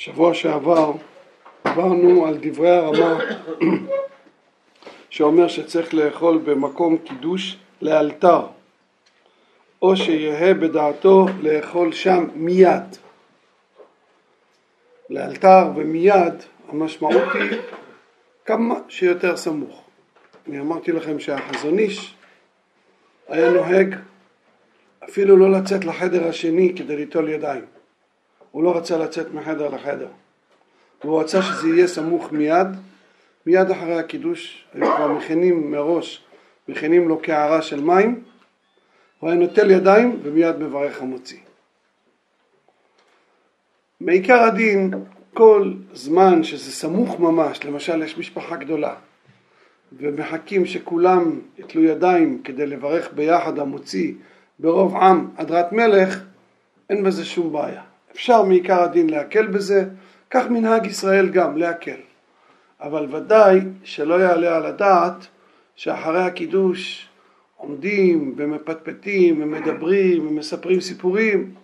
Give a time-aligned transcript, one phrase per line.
[0.00, 0.92] שבוע שעבר
[1.68, 3.18] דיברנו על דברי הרמה
[5.10, 8.46] שאומר שצריך לאכול במקום קידוש לאלתר
[9.82, 12.82] או שיהא בדעתו לאכול שם מיד.
[15.10, 16.34] לאלתר ומיד
[16.68, 17.58] המשמעות היא
[18.44, 19.82] כמה שיותר סמוך.
[20.48, 22.14] אני אמרתי לכם שהחזון איש
[23.28, 23.94] היה נוהג
[25.04, 27.79] אפילו לא לצאת לחדר השני כדי ליטול ידיים.
[28.50, 30.08] הוא לא רצה לצאת מחדר לחדר.
[31.04, 32.66] והוא רצה שזה יהיה סמוך מיד,
[33.46, 36.24] מיד אחרי הקידוש, היו כבר מכינים מראש,
[36.68, 38.22] מכינים לו קערה של מים,
[39.18, 41.38] הוא היה נוטל ידיים ומיד מברך המוציא.
[44.00, 44.94] מעיקר הדין,
[45.34, 48.94] כל זמן שזה סמוך ממש, למשל יש משפחה גדולה,
[49.92, 54.14] ומחכים שכולם יתלו ידיים כדי לברך ביחד המוציא
[54.58, 56.22] ברוב עם הדרת מלך,
[56.90, 57.82] אין בזה שום בעיה.
[58.12, 59.84] אפשר מעיקר הדין להקל בזה,
[60.30, 62.00] כך מנהג ישראל גם, להקל.
[62.80, 65.26] אבל ודאי שלא יעלה על הדעת
[65.76, 67.08] שאחרי הקידוש
[67.56, 71.54] עומדים ומפטפטים ומדברים ומספרים סיפורים.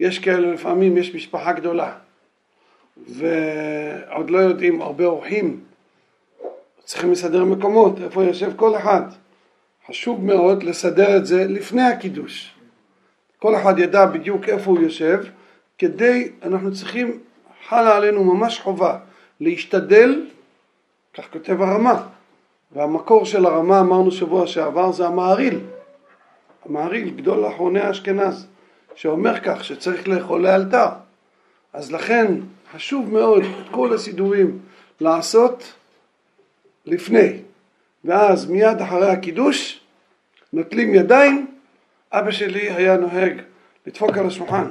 [0.00, 1.92] יש כאלה לפעמים, יש משפחה גדולה
[3.08, 5.60] ועוד לא יודעים, הרבה אורחים,
[6.84, 9.02] צריכים לסדר מקומות, איפה יושב כל אחד.
[9.88, 12.54] חשוב מאוד לסדר את זה לפני הקידוש.
[13.38, 15.24] כל אחד ידע בדיוק איפה הוא יושב,
[15.78, 17.18] כדי, אנחנו צריכים,
[17.68, 18.98] חלה עלינו ממש חובה,
[19.40, 20.26] להשתדל,
[21.14, 22.06] כך כותב הרמה,
[22.72, 25.60] והמקור של הרמה אמרנו שבוע שעבר זה המעריל,
[26.64, 28.46] המעריל, גדול אחרוני אשכנז,
[28.94, 30.88] שאומר כך שצריך לאכול לאלתר.
[31.72, 32.34] אז לכן
[32.72, 34.58] חשוב מאוד את כל הסידורים
[35.00, 35.74] לעשות
[36.86, 37.38] לפני,
[38.04, 39.80] ואז מיד אחרי הקידוש
[40.52, 41.46] נוטלים ידיים,
[42.12, 43.42] אבא שלי היה נוהג
[43.86, 44.70] לדפוק על השולחן.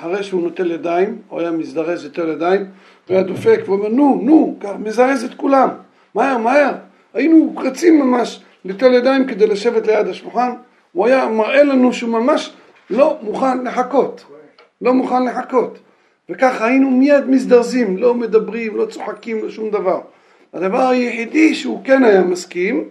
[0.00, 2.64] אחרי שהוא נוטל ידיים, הוא היה מזדרז יותר ידיים,
[3.08, 5.68] והיה דופק ואומר נו, נו, מזרז את כולם,
[6.14, 6.72] מהר, מהר.
[7.14, 10.50] היינו רצים ממש ליטול ידיים כדי לשבת ליד השולחן,
[10.92, 12.52] הוא היה מראה לנו שהוא ממש
[12.90, 14.24] לא מוכן לחכות,
[14.80, 15.78] לא מוכן לחכות.
[16.28, 20.00] וככה היינו מיד מזדרזים, לא מדברים, לא צוחקים, לא שום דבר.
[20.52, 22.84] הדבר היחידי שהוא כן היה מסכים,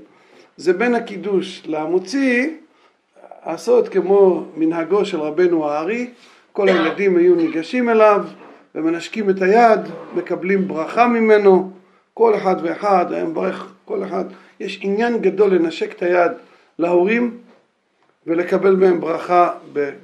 [0.58, 2.48] זה בין הקידוש למוציא,
[3.48, 6.08] לעשות כמו מנהגו של רבנו הארי,
[6.58, 8.26] כל הילדים היו ניגשים אליו
[8.76, 9.80] ומנשקים את היד,
[10.16, 11.72] מקבלים ברכה ממנו,
[12.14, 14.26] כל אחד ואחד היה מברך כל אחד.
[14.60, 16.32] יש עניין גדול לנשק את היד
[16.80, 17.38] להורים
[18.28, 19.52] ולקבל מהם ברכה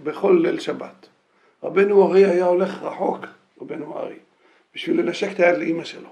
[0.03, 1.07] בכל ליל שבת.
[1.63, 3.25] רבנו ארי היה הולך רחוק,
[3.61, 4.15] רבנו ארי,
[4.75, 6.09] בשביל לנשק את היד לאימא שלו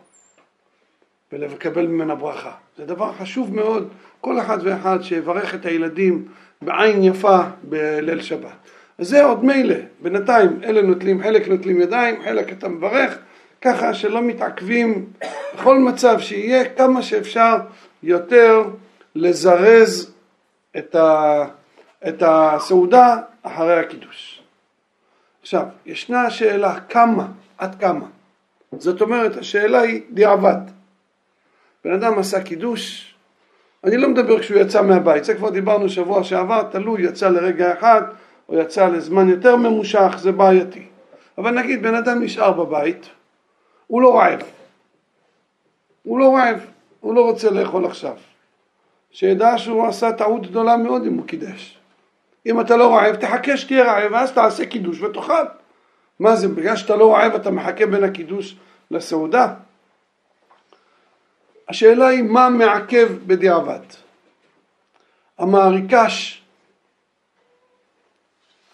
[1.32, 2.54] ולקבל ממנה ברכה.
[2.78, 3.90] זה דבר חשוב מאוד,
[4.22, 6.28] כל אחד ואחד שיברך את הילדים
[6.62, 8.71] בעין יפה בליל שבת.
[9.02, 13.18] אז זה עוד מילא, בינתיים אלה נוטלים, חלק נוטלים ידיים, חלק אתה מברך,
[13.62, 15.06] ככה שלא מתעכבים
[15.54, 17.58] בכל מצב שיהיה כמה שאפשר
[18.04, 18.64] יותר
[19.16, 20.14] לזרז
[20.78, 21.46] את, ה,
[22.08, 24.42] את הסעודה אחרי הקידוש.
[25.42, 28.06] עכשיו, ישנה השאלה כמה, עד כמה.
[28.78, 30.58] זאת אומרת, השאלה היא דיעבד.
[31.86, 33.14] בן אדם עשה קידוש,
[33.84, 38.02] אני לא מדבר כשהוא יצא מהבית, זה כבר דיברנו שבוע שעבר, תלוי, יצא לרגע אחד,
[38.52, 40.88] או יצא לזמן יותר ממושך, זה בעייתי.
[41.38, 43.10] אבל נגיד בן אדם נשאר בבית,
[43.88, 44.42] הוא לא רעב.
[46.04, 46.66] הוא לא רעב,
[47.00, 48.16] הוא לא רוצה לאכול עכשיו.
[49.12, 51.78] שידע שהוא עשה טעות גדולה מאוד אם הוא קידש.
[52.46, 55.46] אם אתה לא רעב, תחכה שתהיה רעב, ואז תעשה קידוש ותאכל.
[56.20, 58.56] מה זה, בגלל שאתה לא רעב אתה מחכה בין הקידוש
[58.92, 59.54] לסעודה?
[61.70, 63.80] השאלה היא מה מעכב בדיעבד.
[65.38, 66.41] המעריקש,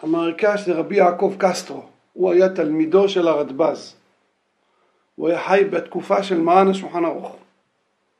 [0.02, 1.82] המעריקש זה רבי יעקב קסטרו,
[2.12, 3.94] הוא היה תלמידו של הרדב"ז.
[5.14, 7.36] הוא היה חי בתקופה של מרן השולחן ערוך,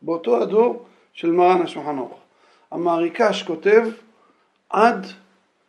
[0.03, 2.21] באותו הדור של מרן השולחן ערוך.
[2.71, 3.87] המעריקש כותב
[4.71, 5.07] עד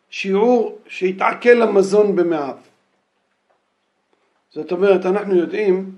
[0.09, 2.56] שיעור שהתעכל המזון במאיו.
[4.50, 5.91] זאת אומרת, אנחנו יודעים,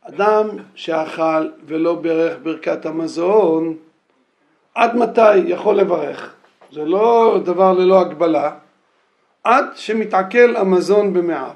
[0.00, 3.76] אדם שאכל ולא ברך ברכת המזון,
[4.74, 6.34] עד מתי יכול לברך?
[6.72, 8.58] זה לא דבר ללא הגבלה,
[9.44, 11.54] עד שמתעכל המזון במאיו.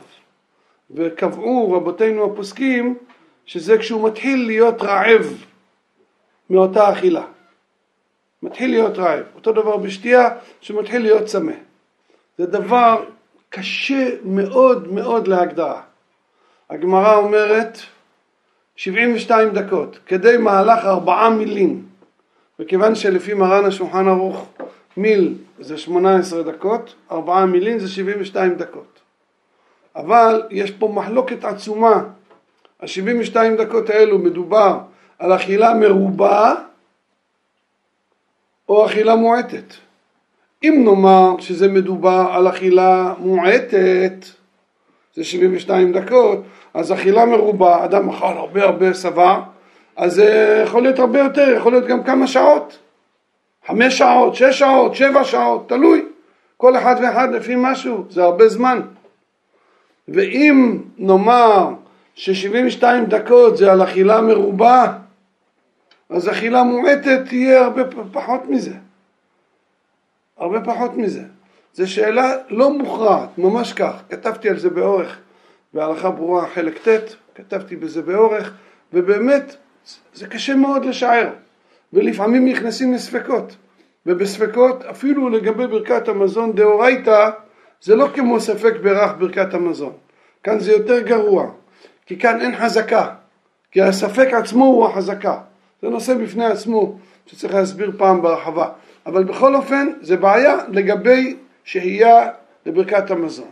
[0.90, 2.98] וקבעו רבותינו הפוסקים
[3.46, 5.44] שזה כשהוא מתחיל להיות רעב
[6.50, 7.24] מאותה אכילה.
[8.42, 9.22] מתחיל להיות רעב.
[9.34, 10.28] אותו דבר בשתייה
[10.60, 11.52] שמתחיל להיות צמא.
[12.38, 13.04] זה דבר
[13.48, 15.82] קשה מאוד מאוד להגדרה.
[16.70, 17.78] הגמרא אומרת
[18.76, 21.86] 72 דקות, כדי מהלך ארבעה מילים,
[22.58, 24.46] וכיוון שלפי מרן השולחן ערוך
[24.96, 29.00] מיל זה 18 דקות, ארבעה מילים זה 72 דקות.
[29.96, 32.02] אבל יש פה מחלוקת עצומה.
[32.80, 34.78] ה-72 דקות האלו מדובר
[35.18, 36.54] על אכילה מרובה
[38.68, 39.74] או אכילה מועטת.
[40.64, 44.26] אם נאמר שזה מדובר על אכילה מועטת,
[45.14, 46.38] זה 72 דקות,
[46.74, 49.40] אז אכילה מרובה, אדם אכל הרבה הרבה שבע,
[49.96, 52.78] אז זה יכול להיות הרבה יותר, יכול להיות גם כמה שעות,
[53.66, 56.04] חמש שעות, שש שעות, שבע שעות, תלוי,
[56.56, 58.80] כל אחד ואחד לפי משהו, זה הרבה זמן.
[60.08, 61.68] ואם נאמר
[62.14, 64.92] ש-72 דקות זה על אכילה מרובה,
[66.10, 67.82] אז אכילה מועטת תהיה הרבה
[68.12, 68.74] פחות מזה.
[70.36, 71.22] הרבה פחות מזה.
[71.72, 74.02] זו שאלה לא מוכרעת, ממש כך.
[74.10, 75.18] כתבתי על זה באורך
[75.74, 78.54] בהלכה ברורה חלק ט', כתבתי בזה באורך,
[78.92, 79.56] ובאמת
[80.14, 81.30] זה קשה מאוד לשער,
[81.94, 83.56] ולפעמים נכנסים לספקות,
[84.06, 87.30] ובספקות אפילו לגבי ברכת המזון דאורייתא
[87.82, 89.92] זה לא כמו ספק ברך ברכת המזון,
[90.42, 91.50] כאן זה יותר גרוע,
[92.06, 93.08] כי כאן אין חזקה,
[93.70, 95.38] כי הספק עצמו הוא החזקה,
[95.82, 98.68] זה נושא בפני עצמו שצריך להסביר פעם ברחבה,
[99.06, 102.30] אבל בכל אופן זה בעיה לגבי שהייה
[102.66, 103.50] לברכת המזון.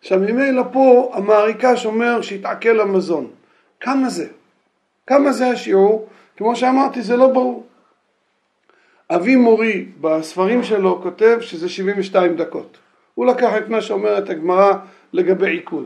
[0.00, 3.30] עכשיו ממילא פה המעריקש אומר שהתעכל המזון.
[3.80, 4.26] כמה זה?
[5.06, 6.08] כמה זה השיעור?
[6.40, 7.66] כמו שאמרתי זה לא ברור.
[9.10, 12.78] אבי מורי בספרים שלו כותב שזה 72 דקות.
[13.14, 14.72] הוא לקח את מה שאומרת הגמרא
[15.12, 15.84] לגבי עיכול.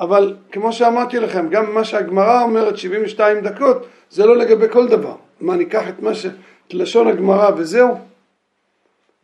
[0.00, 5.16] אבל כמו שאמרתי לכם, גם מה שהגמרא אומרת 72 דקות זה לא לגבי כל דבר.
[5.40, 6.26] מה ניקח את מה ש...
[6.66, 7.98] את לשון הגמרא וזהו?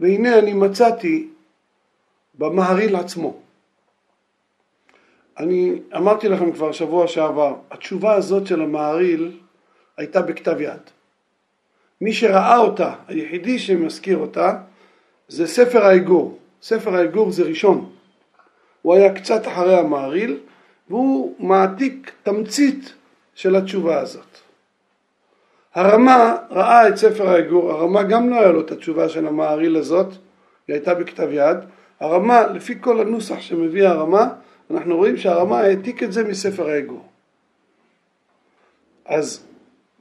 [0.01, 1.29] והנה אני מצאתי
[2.35, 3.35] במהריל עצמו.
[5.39, 9.39] אני אמרתי לכם כבר שבוע שעבר, התשובה הזאת של המהריל
[9.97, 10.81] הייתה בכתב יד.
[12.01, 14.59] מי שראה אותה, היחידי שמזכיר אותה,
[15.29, 16.39] זה ספר האגור.
[16.63, 17.91] ספר האגור זה ראשון.
[18.83, 20.39] הוא היה קצת אחרי המהריל,
[20.89, 22.95] והוא מעתיק תמצית
[23.35, 24.39] של התשובה הזאת.
[25.75, 30.07] הרמה ראה את ספר האגור, הרמה גם לא היה לו את התשובה של המהריל הזאת,
[30.69, 31.57] היא הייתה בכתב יד,
[32.01, 34.29] הרמה, לפי כל הנוסח שמביא הרמה,
[34.71, 37.03] אנחנו רואים שהרמה העתיק את זה מספר האגו.
[39.05, 39.47] אז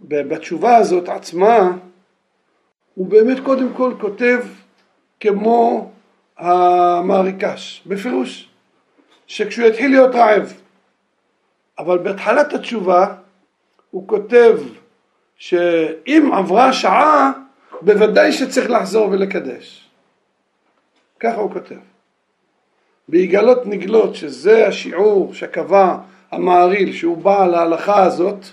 [0.07, 1.71] בתשובה הזאת עצמה,
[2.95, 4.39] הוא באמת קודם כל כותב
[5.19, 5.91] כמו
[6.37, 8.49] המעריקש, בפירוש,
[9.27, 10.53] שכשהוא יתחיל להיות רעב,
[11.79, 13.15] אבל בהתחלת התשובה
[13.91, 14.59] הוא כותב
[15.37, 17.31] שאם עברה שעה,
[17.81, 19.89] בוודאי שצריך לחזור ולקדש.
[21.19, 21.75] ככה הוא כותב.
[23.07, 25.97] ביגלות נגלות, שזה השיעור שקבע
[26.31, 28.45] המעריל, שהוא בא להלכה הזאת,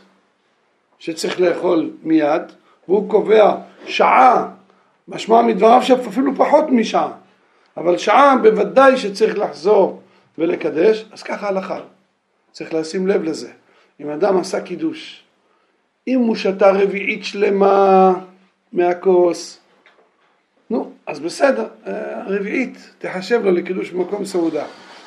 [1.03, 2.43] שצריך לאכול מיד,
[2.89, 3.55] והוא קובע
[3.87, 4.49] שעה,
[5.09, 7.13] משמע מדבריו שאפילו פחות משעה,
[7.77, 10.03] אבל שעה בוודאי שצריך לחזור
[10.39, 11.79] ולקדש, אז ככה הלכה.
[12.53, 13.51] צריך לשים לב לזה.
[14.01, 15.23] אם אדם עשה קידוש,
[16.09, 18.13] אם הוא שתה רביעית שלמה
[18.73, 19.61] מהכוס,
[20.71, 24.65] נו, אז בסדר, אה, רביעית תחשב לו לקידוש במקום סעודה.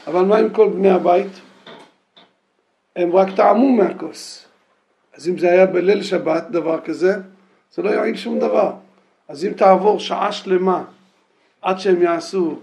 [0.07, 1.41] אבל מה עם כל בני הבית?
[2.95, 4.44] הם רק טעמו מהכוס.
[5.15, 7.15] אז אם זה היה בליל שבת, דבר כזה,
[7.73, 8.73] זה לא יועיל שום דבר.
[9.27, 10.83] אז אם תעבור שעה שלמה
[11.61, 12.59] עד שהם יעשו,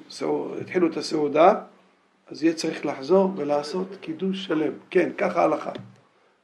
[0.60, 1.54] התחילו את הסעודה,
[2.30, 4.72] אז יהיה צריך לחזור ולעשות קידוש שלם.
[4.90, 5.70] כן, ככה ההלכה.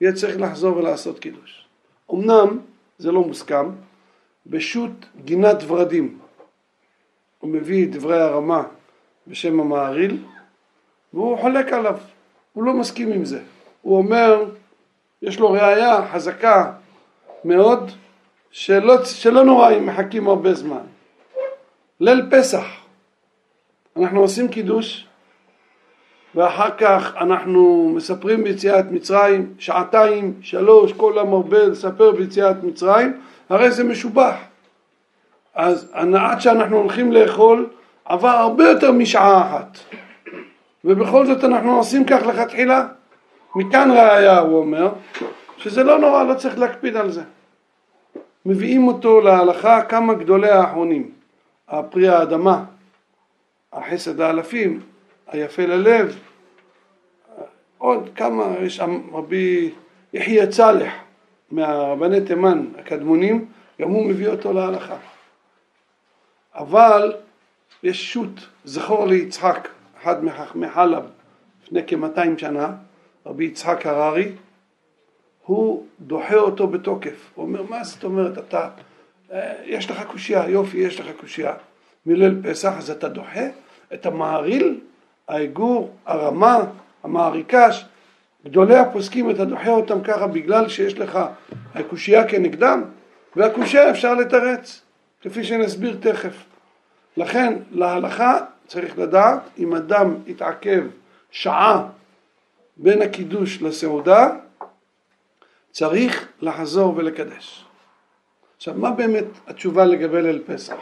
[0.01, 1.67] יהיה צריך לחזור ולעשות קידוש.
[2.13, 2.59] אמנם
[2.99, 3.71] זה לא מוסכם,
[4.47, 6.19] בשו"ת גינת ורדים,
[7.39, 8.63] הוא מביא את דברי הרמה
[9.27, 10.23] בשם המעריל,
[11.13, 11.99] והוא חולק עליו,
[12.53, 13.43] הוא לא מסכים עם זה.
[13.83, 14.51] הוא אומר,
[15.23, 16.73] יש לו ראייה חזקה
[17.45, 17.91] מאוד,
[18.51, 20.83] שלא, שלא נורא אם מחכים הרבה זמן.
[22.01, 22.65] ליל פסח,
[23.97, 25.07] אנחנו עושים קידוש,
[26.35, 33.85] ואחר כך אנחנו מספרים ביציאת מצרים, שעתיים, שלוש, כל המרבה לספר ביציאת מצרים, הרי זה
[33.85, 34.35] משובח.
[35.55, 37.67] אז עד שאנחנו הולכים לאכול
[38.05, 39.79] עבר הרבה יותר משעה אחת
[40.85, 42.87] ובכל זאת אנחנו עושים כך לכתחילה
[43.55, 44.93] מכאן ראיה הוא אומר
[45.57, 47.23] שזה לא נורא לא צריך להקפיד על זה.
[48.47, 51.11] מביאים אותו להלכה כמה גדולי האחרונים.
[51.69, 52.65] הפרי האדמה
[53.73, 54.81] החסד האלפים
[55.27, 56.19] היפה ללב
[57.79, 58.81] עוד כמה יש
[59.13, 59.71] רבי
[60.13, 60.93] יחיא צלח
[61.51, 63.47] מהרבני תימן הקדמונים
[63.81, 64.97] גם הוא מביא אותו להלכה.
[66.55, 67.15] אבל
[67.83, 69.69] יש שו"ת זכור ליצחק,
[70.03, 71.03] אחד מחכמי חלב
[71.63, 72.73] לפני כ-200 שנה,
[73.29, 74.33] רבי יצחק הררי,
[75.45, 78.39] הוא דוחה אותו בתוקף, הוא אומר מה זאת אומרת?
[78.39, 78.69] אתה,
[79.33, 81.55] אה, יש לך קושייה, יופי יש לך קושייה,
[82.07, 83.47] מליל פסח אז אתה דוחה
[83.95, 84.81] את המעריל,
[85.29, 86.59] האגור, הרמה,
[87.05, 87.85] המעריקש,
[88.45, 91.19] גדולי הפוסקים אתה דוחה אותם ככה בגלל שיש לך
[91.75, 92.83] הקושייה כנגדם,
[93.37, 94.83] והקושייה אפשר לתרץ,
[95.23, 96.45] כפי שנסביר תכף.
[97.17, 100.85] לכן להלכה צריך לדעת אם אדם יתעכב
[101.31, 101.89] שעה
[102.79, 104.29] בין הקידוש לסעודה,
[105.71, 107.65] צריך לחזור ולקדש.
[108.57, 110.77] עכשיו, מה באמת התשובה לגבי ליל פסח?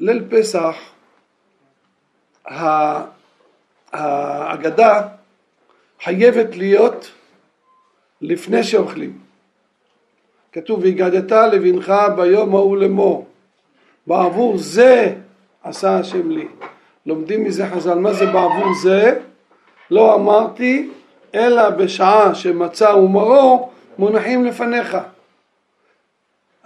[0.00, 0.76] ליל פסח,
[3.92, 5.08] ההגדה
[6.02, 7.10] חייבת להיות
[8.20, 9.18] לפני שאוכלים.
[10.52, 13.26] כתוב, והגדת לבנך ביום ההוא לאמור,
[14.06, 15.14] בעבור זה
[15.62, 16.48] עשה השם לי.
[17.06, 19.20] לומדים מזה חז"ל, מה זה בעבור זה?
[19.90, 20.88] לא אמרתי,
[21.34, 24.96] אלא בשעה שמצה ומרור מונחים לפניך.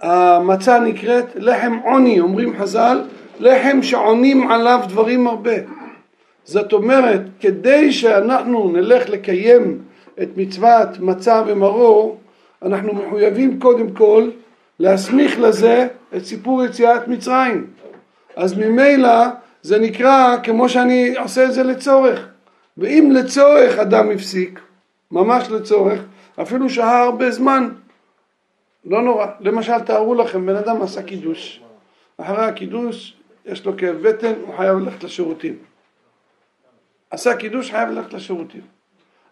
[0.01, 3.01] המצה נקראת לחם עוני, אומרים חז"ל,
[3.39, 5.55] לחם שעונים עליו דברים הרבה.
[6.43, 9.81] זאת אומרת, כדי שאנחנו נלך לקיים
[10.21, 12.17] את מצוות מצה ומרור,
[12.61, 14.29] אנחנו מחויבים קודם כל
[14.79, 17.67] להסמיך לזה את סיפור יציאת מצרים.
[18.35, 19.25] אז ממילא
[19.61, 22.27] זה נקרא כמו שאני עושה את זה לצורך.
[22.77, 24.59] ואם לצורך אדם הפסיק,
[25.11, 26.01] ממש לצורך,
[26.41, 27.69] אפילו שהה הרבה זמן,
[28.85, 29.25] לא נורא.
[29.39, 31.61] למשל, תארו לכם, בן אדם עשה קידוש.
[32.17, 35.55] אחרי הקידוש, יש לו כאב בטן, הוא חייב ללכת לשירותים.
[37.09, 38.61] עשה קידוש, חייב ללכת לשירותים.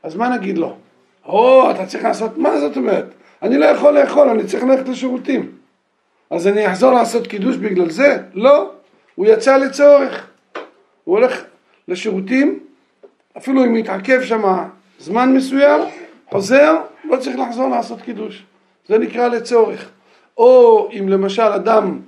[0.03, 0.77] אז מה נגיד לו?
[1.25, 3.05] או, אתה צריך לעשות, מה זאת אומרת?
[3.41, 5.51] אני לא יכול לאכול, אני צריך ללכת לשירותים.
[6.29, 8.17] אז אני אחזור לעשות קידוש בגלל זה?
[8.33, 8.71] לא.
[9.15, 10.27] הוא יצא לצורך.
[11.03, 11.43] הוא הולך
[11.87, 12.59] לשירותים,
[13.37, 14.43] אפילו אם יתעכב שם
[14.99, 15.81] זמן מסוים,
[16.29, 18.45] חוזר, לא צריך לחזור לעשות קידוש.
[18.87, 19.89] זה נקרא לצורך.
[20.37, 21.99] או אם למשל אדם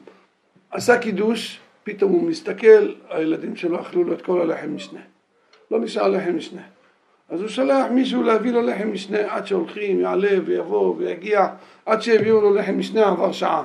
[0.72, 5.00] עשה קידוש, פתאום הוא מסתכל, הילדים שלו אכלו לו את כל הלחם משנה.
[5.72, 6.62] לא נשאר לחם משנה.
[7.30, 11.48] אז הוא שלח מישהו להביא לו לחם משנה עד שהולכים, יעלה ויבוא ויגיע,
[11.86, 13.64] עד שהביאו לו לחם משנה עבר שעה.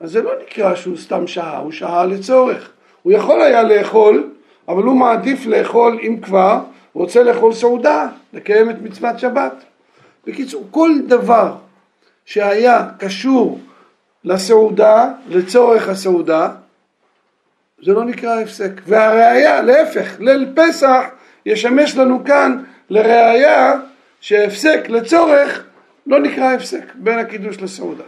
[0.00, 2.72] אז זה לא נקרא שהוא סתם שעה, הוא שעה לצורך.
[3.02, 4.33] הוא יכול היה לאכול,
[4.68, 6.60] אבל הוא מעדיף לאכול, אם כבר,
[6.92, 9.64] רוצה לאכול סעודה, לקיים את מצוות שבת.
[10.26, 11.54] בקיצור, כל דבר
[12.24, 13.60] שהיה קשור
[14.24, 16.50] לסעודה, לצורך הסעודה,
[17.82, 18.70] זה לא נקרא הפסק.
[18.86, 21.04] והראיה, להפך, ליל פסח
[21.46, 23.72] ישמש לנו כאן לראיה
[24.20, 25.64] שהפסק לצורך
[26.06, 28.04] לא נקרא הפסק בין הקידוש לסעודה.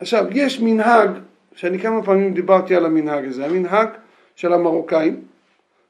[0.00, 1.10] עכשיו, יש מנהג,
[1.54, 3.88] שאני כמה פעמים דיברתי על המנהג הזה, המנהג
[4.40, 5.20] של המרוקאים,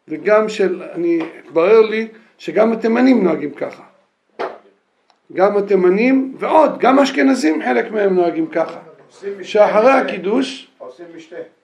[0.09, 3.83] וגם של, אני, התברר לי שגם התימנים נוהגים ככה.
[5.33, 8.81] גם התימנים, ועוד, גם אשכנזים חלק מהם נוהגים ככה.
[9.43, 10.71] שאחרי הקידוש,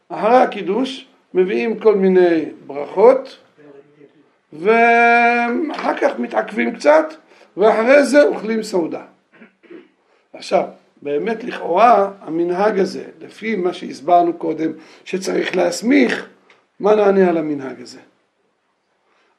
[0.09, 3.38] אחרי הקידוש מביאים כל מיני ברכות
[4.52, 7.14] ואחר כך מתעכבים קצת
[7.57, 9.02] ואחרי זה אוכלים סעודה.
[10.33, 10.64] עכשיו,
[11.02, 14.73] באמת לכאורה המנהג הזה, לפי מה שהסברנו קודם,
[15.05, 16.28] שצריך להסמיך,
[16.80, 18.00] מה נענה על המנהג הזה?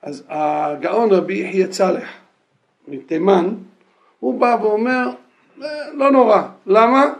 [0.01, 2.09] אז הגאון רבי יחיא צלח
[2.87, 3.55] מתימן,
[4.19, 5.09] הוא בא ואומר,
[5.61, 7.13] אה, לא נורא, למה?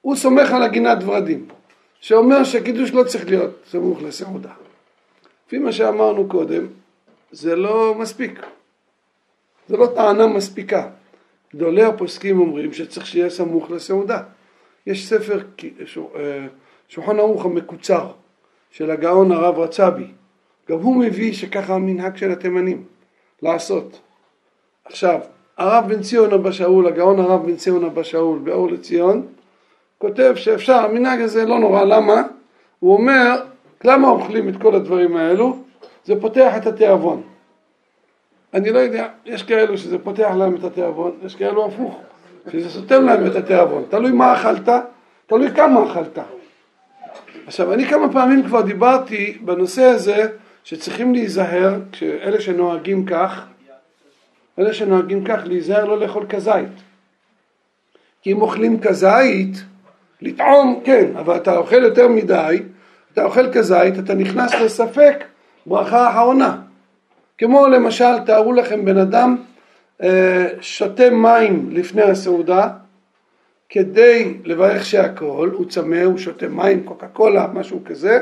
[0.00, 1.48] הוא סומך על הגינת ורדים,
[2.00, 4.52] שאומר שהקידוש לא צריך להיות סמוך לסעודה.
[5.46, 6.66] לפי מה שאמרנו קודם,
[7.32, 8.40] זה לא מספיק,
[9.68, 10.88] זה לא טענה מספיקה.
[11.54, 14.22] גדולי הפוסקים אומרים שצריך שיהיה סמוך לסעודה.
[14.86, 15.40] יש ספר
[16.16, 16.46] אה,
[16.88, 18.12] שולחן ערוך המקוצר
[18.74, 20.06] של הגאון הרב רצבי,
[20.70, 22.84] גם הוא מביא שככה המנהג של התימנים
[23.42, 24.00] לעשות.
[24.84, 25.20] עכשיו,
[25.58, 29.26] הרב בן ציון אבא שאול, הגאון הרב בן ציון אבא שאול באור לציון,
[29.98, 32.22] כותב שאפשר, המנהג הזה לא נורא, למה?
[32.80, 33.42] הוא אומר,
[33.84, 35.56] למה אוכלים את כל הדברים האלו?
[36.04, 37.22] זה פותח את התיאבון.
[38.54, 42.00] אני לא יודע, יש כאלו שזה פותח להם את התיאבון, יש כאלו הפוך,
[42.52, 44.68] שזה סותם להם את התיאבון, תלוי מה אכלת,
[45.26, 46.18] תלוי כמה אכלת.
[47.46, 50.26] עכשיו, אני כמה פעמים כבר דיברתי בנושא הזה
[50.64, 53.46] שצריכים להיזהר, כשאלה שנוהגים כך,
[54.58, 56.68] אלה שנוהגים כך, להיזהר לא לאכול כזית.
[58.22, 59.64] כי אם אוכלים כזית,
[60.22, 62.62] לטעום כן, אבל אתה אוכל יותר מדי,
[63.12, 65.24] אתה אוכל כזית, אתה נכנס לספק
[65.66, 66.56] ברכה אחרונה.
[67.38, 69.36] כמו למשל, תארו לכם בן אדם
[70.02, 72.68] אה, שותה מים לפני הסעודה
[73.74, 78.20] כדי לברך שהכל, הוא צמא, הוא שותה מים, קוקה קולה, משהו כזה,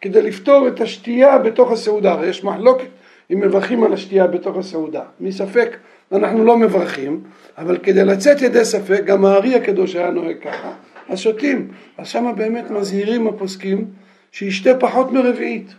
[0.00, 2.12] כדי לפתור את השתייה בתוך הסעודה.
[2.12, 2.86] הרי יש מחלוקת
[3.32, 5.02] אם מברכים על השתייה בתוך הסעודה.
[5.20, 5.76] מספק
[6.12, 7.20] אנחנו לא מברכים,
[7.58, 10.72] אבל כדי לצאת ידי ספק, גם הארי הקדוש היה נוהג ככה,
[11.08, 11.68] אז שותים.
[11.98, 13.84] אז שמה באמת מזהירים הפוסקים
[14.32, 15.74] שישתה פחות מרביעית.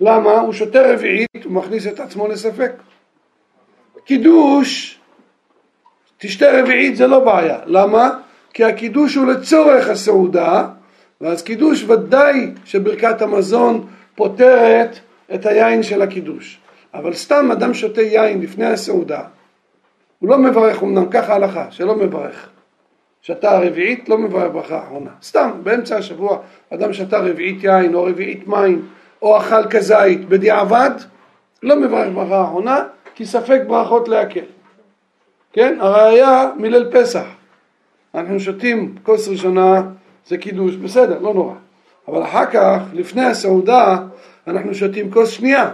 [0.00, 0.40] למה?
[0.40, 2.72] הוא שותה רביעית, הוא מכניס את עצמו לספק.
[4.04, 4.98] קידוש,
[6.18, 7.58] תשתה רביעית זה לא בעיה.
[7.66, 8.10] למה?
[8.54, 10.68] כי הקידוש הוא לצורך הסעודה,
[11.20, 14.98] ואז קידוש ודאי שברכת המזון פותרת
[15.34, 16.58] את היין של הקידוש.
[16.94, 19.20] אבל סתם אדם שותה יין לפני הסעודה,
[20.18, 22.48] הוא לא מברך, אמנם ככה הלכה, שלא מברך.
[23.22, 25.10] שתה רביעית, לא מברך ברכה אחרונה.
[25.22, 26.38] סתם, באמצע השבוע
[26.74, 28.88] אדם שתה רביעית יין או רביעית מים
[29.22, 30.90] או אכל כזית בדיעבד,
[31.62, 34.44] לא מברך ברכה אחרונה, כי ספק ברכות להקל.
[35.52, 35.78] כן?
[35.80, 37.24] הראיה מליל פסח.
[38.14, 39.82] אנחנו שותים כוס ראשונה
[40.26, 41.54] זה קידוש, בסדר, לא נורא.
[42.08, 43.98] אבל אחר כך, לפני הסעודה,
[44.46, 45.70] אנחנו שותים כוס שנייה.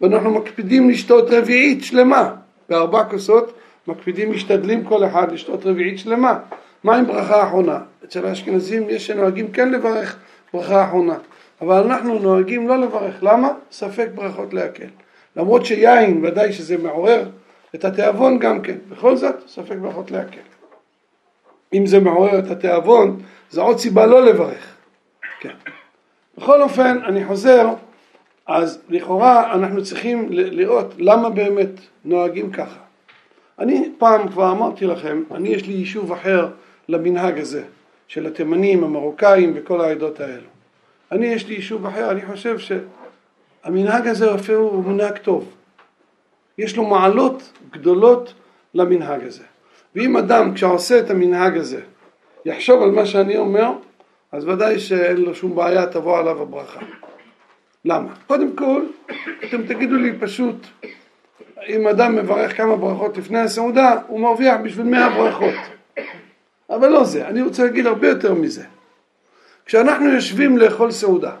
[0.00, 2.34] ואנחנו מקפידים לשתות רביעית שלמה.
[2.68, 3.52] בארבע כוסות
[3.86, 6.38] מקפידים, משתדלים כל אחד לשתות רביעית שלמה.
[6.84, 7.78] מה עם ברכה אחרונה?
[8.04, 10.16] אצל האשכנזים יש שנוהגים כן לברך
[10.54, 11.14] ברכה אחרונה,
[11.60, 13.22] אבל אנחנו נוהגים לא לברך.
[13.22, 13.48] למה?
[13.70, 14.88] ספק ברכות להקל.
[15.36, 17.28] למרות שיין, ודאי שזה מעורר
[17.74, 18.76] את התיאבון גם כן.
[18.88, 20.55] בכל זאת, ספק ברכות להקל.
[21.72, 23.20] אם זה מעורר את התיאבון,
[23.50, 24.74] זה עוד סיבה לא לברך.
[25.40, 25.54] כן.
[26.38, 27.68] בכל אופן, אני חוזר,
[28.46, 31.70] אז לכאורה אנחנו צריכים לראות למה באמת
[32.04, 32.78] נוהגים ככה.
[33.58, 36.48] אני פעם כבר אמרתי לכם, אני יש לי יישוב אחר
[36.88, 37.64] למנהג הזה,
[38.08, 40.48] של התימנים, המרוקאים וכל העדות האלו.
[41.12, 45.52] אני יש לי יישוב אחר, אני חושב שהמנהג הזה אפילו הוא מנהג טוב.
[46.58, 48.34] יש לו מעלות גדולות
[48.74, 49.42] למנהג הזה.
[49.96, 51.80] ואם אדם כשעושה את המנהג הזה
[52.44, 53.72] יחשוב על מה שאני אומר,
[54.32, 56.80] אז ודאי שאין לו שום בעיה, תבוא עליו הברכה.
[57.84, 58.14] למה?
[58.26, 58.82] קודם כל,
[59.44, 60.66] אתם תגידו לי פשוט,
[61.68, 65.54] אם אדם מברך כמה ברכות לפני הסעודה, הוא מרוויח בשביל מאה ברכות.
[66.70, 68.64] אבל לא זה, אני רוצה להגיד הרבה יותר מזה.
[69.66, 71.32] כשאנחנו יושבים לאכול סעודה,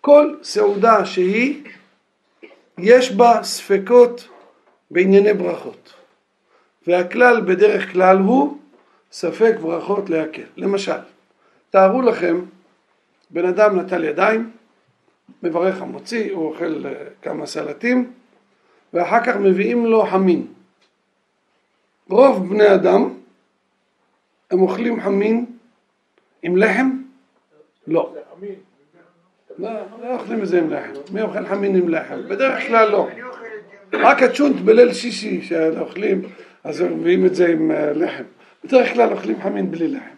[0.00, 1.62] כל סעודה שהיא,
[2.78, 4.28] יש בה ספקות
[4.90, 5.95] בענייני ברכות.
[6.86, 8.58] והכלל בדרך כלל הוא
[9.12, 10.42] ספק ברכות להקל.
[10.56, 10.98] למשל,
[11.70, 12.40] תארו לכם,
[13.30, 14.50] בן אדם נטל ידיים,
[15.42, 18.12] מברך המוציא, הוא אוכל אה, כמה סלטים,
[18.94, 20.46] ואחר כך מביאים לו חמין.
[22.08, 23.14] רוב בני אדם
[24.50, 25.46] הם אוכלים חמין
[26.42, 26.90] עם לחם?
[27.86, 28.14] לא.
[29.58, 29.70] לא,
[30.02, 30.92] לא אוכלים את זה עם לחם.
[31.12, 32.28] מי אוכל חמין עם לחם?
[32.28, 33.08] בדרך כלל לא.
[33.92, 36.22] רק הצ'ונט בליל שישי שאוכלים,
[36.66, 38.24] אז מביאים את זה עם אה, לחם.
[38.64, 40.16] בדרך כלל אוכלים חמין בלי לחם.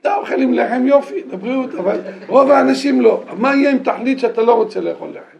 [0.00, 3.24] אתה אוכל עם לחם יופי, לבריאות, אבל רוב האנשים לא.
[3.36, 5.38] מה יהיה אם תחליט שאתה לא רוצה לאכול לחם?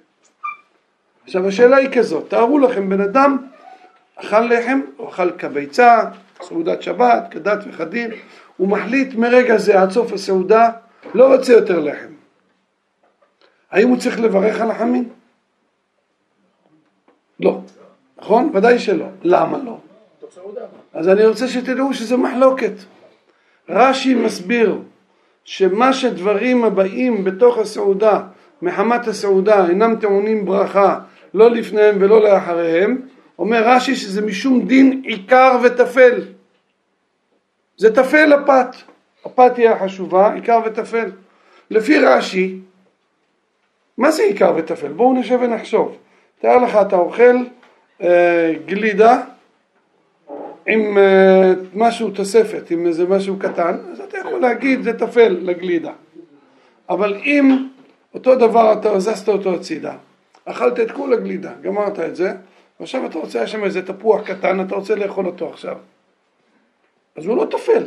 [1.24, 3.36] עכשיו השאלה היא כזאת, תארו לכם בן אדם
[4.16, 6.04] אכל לחם, או אכל כביצה,
[6.42, 8.10] סעודת שבת, כדת וכדין,
[8.56, 10.70] הוא מחליט מרגע זה עד סוף הסעודה,
[11.14, 12.12] לא רוצה יותר לחם.
[13.70, 15.08] האם הוא צריך לברך על החמין?
[17.40, 17.60] לא.
[18.18, 18.50] נכון?
[18.54, 19.06] ודאי שלא.
[19.22, 19.78] למה לא?
[20.92, 22.72] אז אני רוצה שתדעו שזה מחלוקת.
[23.68, 24.78] רש"י מסביר
[25.44, 28.20] שמה שדברים הבאים בתוך הסעודה,
[28.62, 30.98] מחמת הסעודה, אינם טעונים ברכה,
[31.34, 33.00] לא לפניהם ולא לאחריהם,
[33.38, 36.20] אומר רש"י שזה משום דין עיקר וטפל.
[37.76, 38.76] זה טפל הפת,
[39.24, 41.10] הפת היא החשובה, עיקר וטפל.
[41.70, 42.58] לפי רש"י,
[43.98, 44.88] מה זה עיקר וטפל?
[44.88, 45.96] בואו נשב ונחשוב.
[46.40, 47.36] תאר לך, אתה אוכל
[48.02, 49.20] אה, גלידה
[50.66, 55.92] עם אה, משהו תוספת, עם איזה משהו קטן, אז אתה יכול להגיד זה טפל לגלידה.
[56.88, 57.66] אבל אם
[58.14, 59.94] אותו דבר אתה הזזת אותו הצידה,
[60.44, 62.32] אכלת את כל הגלידה, גמרת את זה,
[62.80, 65.76] ועכשיו אתה רוצה, יש שם איזה תפוח קטן, אתה רוצה לאכול אותו עכשיו.
[67.16, 67.86] אז הוא לא טפל,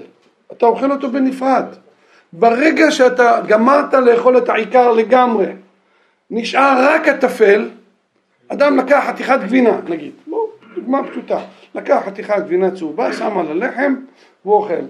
[0.52, 1.66] אתה אוכל אותו בנפרד.
[2.34, 5.48] ברגע שאתה גמרת לאכול את העיקר לגמרי,
[6.32, 7.70] נשאר רק הטפל,
[8.48, 10.12] אדם לקח חתיכת גבינה, נגיד,
[10.76, 11.40] דוגמה פשוטה,
[11.76, 13.96] לקח חתיכת גבינה צהובה, שם על הלחם,
[14.46, 14.84] והוא אוכל.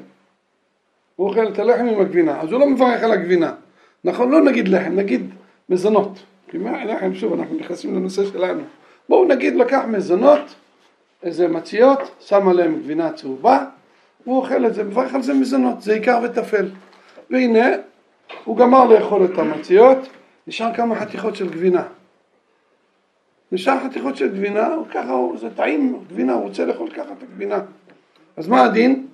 [1.15, 3.53] הוא אוכל את הלחם עם הגבינה, אז הוא לא מברך על הגבינה.
[4.03, 5.29] נכון, לא נגיד לחם, נגיד
[5.69, 6.23] מזונות.
[6.47, 8.61] כי מה לחם, שוב, אנחנו נכנסים לנושא שלנו.
[9.09, 10.55] בואו נגיד לקח מזונות,
[11.23, 13.65] איזה מציות, שם עליהם גבינה צהובה,
[14.23, 16.69] הוא אוכל את זה, מברך על זה מזונות, זה עיקר וטפל.
[17.29, 17.67] והנה,
[18.43, 19.97] הוא גמר לאכול את המציות,
[20.47, 21.83] נשאר כמה חתיכות של גבינה.
[23.53, 27.59] נשאר חתיכות של גבינה, ככה, זה טעים, גבינה, הוא רוצה לאכול ככה את הגבינה.
[28.37, 29.07] אז מה הדין?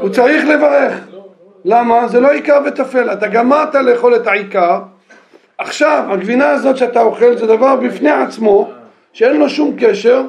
[0.00, 1.08] הוא צריך לברך.
[1.64, 2.08] למה?
[2.08, 3.12] זה לא עיקר וטפל.
[3.12, 4.80] אתה גמרת לאכול את העיקר,
[5.58, 8.70] עכשיו הגבינה הזאת שאתה אוכל זה דבר בפני עצמו,
[9.12, 10.22] שאין לו שום קשר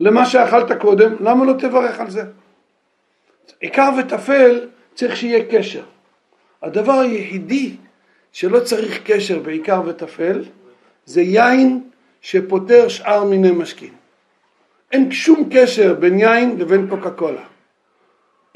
[0.00, 2.22] למה שאכלת קודם, למה לא תברך על זה?
[3.60, 4.60] עיקר וטפל
[4.94, 5.82] צריך שיהיה קשר.
[6.62, 7.76] הדבר היחידי
[8.32, 10.44] שלא צריך קשר בעיקר וטפל,
[11.06, 11.80] זה יין
[12.20, 13.92] שפותר שאר מיני משקים.
[14.92, 17.42] אין שום קשר בין יין לבין קוקה קולה.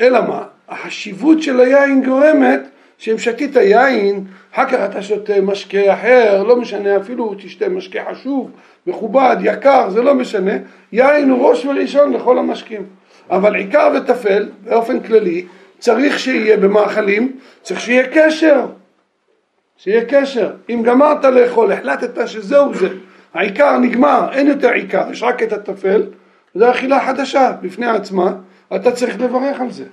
[0.00, 0.44] אלא מה?
[0.68, 2.60] החשיבות של היין גורמת
[2.98, 8.50] שאם שתית יין, אחר כך אתה שותה משקה אחר, לא משנה, אפילו תשתה משקה חשוב,
[8.86, 10.52] מכובד, יקר, זה לא משנה,
[10.92, 12.86] יין הוא ראש וראשון לכל המשקים.
[13.30, 15.46] אבל עיקר וטפל, באופן כללי,
[15.78, 18.66] צריך שיהיה במאכלים, צריך שיהיה קשר.
[19.76, 20.50] שיהיה קשר.
[20.68, 22.88] אם גמרת לאכול, החלטת שזהו זה,
[23.34, 26.02] העיקר נגמר, אין יותר עיקר, יש רק את הטפל,
[26.54, 28.32] זו אכילה חדשה בפני עצמה,
[28.76, 29.84] אתה צריך לברך על זה.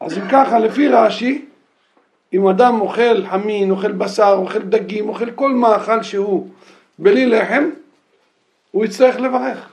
[0.00, 1.44] אז אם ככה, לפי רש"י,
[2.32, 6.48] אם אדם אוכל חמין, אוכל בשר, אוכל דגים, אוכל כל מאכל שהוא
[6.98, 7.70] בלי לחם,
[8.70, 9.68] הוא יצטרך לברך.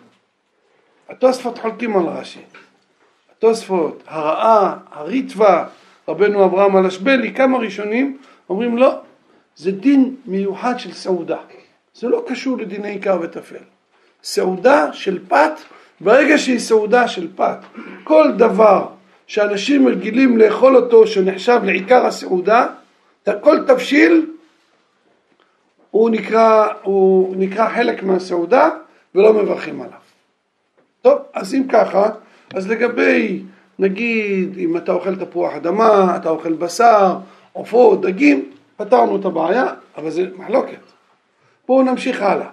[1.10, 2.42] התוספות חולקים על רש"י.
[3.38, 5.66] התוספות, הרעה, הריטווה,
[6.08, 8.18] רבנו אברהם הלשבלי, כמה ראשונים
[8.50, 8.96] אומרים לא,
[9.56, 11.38] זה דין מיוחד של סעודה.
[11.96, 13.64] זה לא קשור לדיני עיקר וטפל.
[14.24, 15.52] סעודה של פת,
[16.02, 17.58] ברגע שהיא סעודה של פת,
[18.04, 18.88] כל דבר
[19.28, 22.68] שאנשים רגילים לאכול אותו שנחשב לעיקר הסעודה,
[23.42, 24.26] כל תבשיל
[25.92, 28.70] הוא נקרא, הוא נקרא חלק מהסעודה
[29.16, 30.00] ולא מברכים עליו.
[31.02, 32.10] טוב, אז אם ככה,
[32.56, 33.44] אז לגבי,
[33.80, 37.18] נגיד, אם אתה אוכל תפוח אדמה, אתה אוכל בשר,
[37.54, 40.95] עופות, דגים, פתרנו את הבעיה, אבל זה מחלוקת.
[41.68, 42.50] בואו נמשיך הלאה.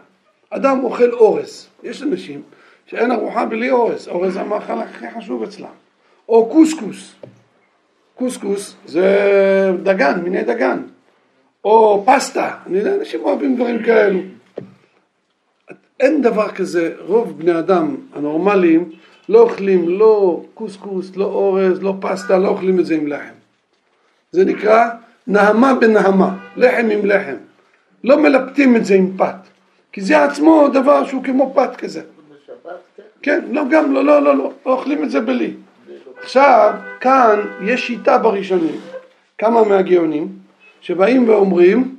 [0.51, 2.42] אדם אוכל אורז, יש אנשים
[2.87, 5.66] שאין ארוחה בלי אורז, אורז זה המאכל הכי חשוב אצלם.
[6.29, 7.14] או קוסקוס,
[8.14, 10.83] קוסקוס זה דגן, מיני דגן,
[11.64, 14.20] או פסטה, אני יודע, אנשים אוהבים דברים כאלו.
[16.01, 18.90] אין דבר כזה, רוב בני אדם הנורמליים
[19.29, 23.35] לא אוכלים לא קוסקוס, לא אורז, לא פסטה, לא אוכלים את זה עם לחם.
[24.33, 24.88] זה נקרא
[25.27, 27.37] נהמה בנהמה, לחם עם לחם.
[28.05, 29.37] לא מלפטים את זה עם פת,
[29.93, 32.03] כי זה עצמו דבר שהוא כמו פת כזה.
[33.23, 35.55] כן, לא, גם לא, לא, לא, לא, אוכלים את זה בלי.
[36.23, 38.81] עכשיו, כאן יש שיטה בראשונים,
[39.38, 40.29] כמה מהגאונים,
[40.81, 41.97] שבאים ואומרים,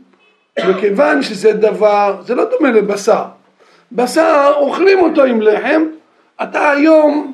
[0.69, 3.23] מכיוון שזה דבר, זה לא דומה לבשר.
[3.91, 5.83] בשר, אוכלים אותו עם לחם,
[6.43, 7.33] אתה היום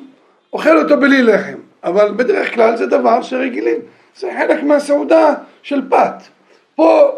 [0.52, 3.76] אוכל אותו בלי לחם, אבל בדרך כלל זה דבר שרגילים,
[4.16, 6.14] זה חלק מהסעודה של פת.
[6.74, 7.10] פה,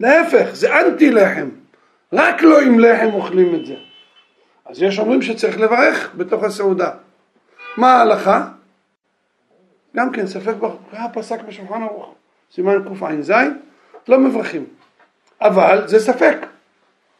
[0.00, 1.48] להפך, זה אנטי לחם,
[2.12, 3.74] רק לא עם לחם אוכלים את זה.
[4.66, 6.90] אז יש אומרים שצריך לברך בתוך הסעודה.
[7.76, 8.48] מה ההלכה?
[9.96, 12.14] גם כן ספק ברכה פסק בשולחן ערוך,
[12.52, 13.32] סימן קע"ז,
[14.08, 14.64] לא מברכים.
[15.40, 16.36] אבל זה ספק.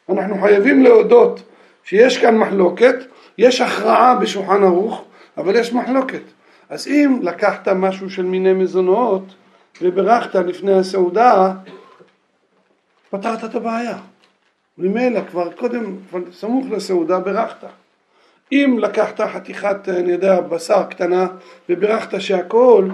[0.09, 1.43] אנחנו חייבים להודות
[1.85, 2.97] שיש כאן מחלוקת,
[3.39, 5.05] יש הכרעה בשולחן ערוך,
[5.37, 6.23] אבל יש מחלוקת.
[6.69, 9.23] אז אם לקחת משהו של מיני מזונות
[9.83, 11.53] וברכת לפני הסעודה,
[13.19, 13.99] פתרת את הבעיה.
[14.79, 17.67] ממילא כבר קודם, כבר סמוך לסעודה ברכת.
[18.53, 21.27] אם לקחת חתיכת, אני יודע, בשר קטנה
[21.69, 22.89] וברכת שהכל,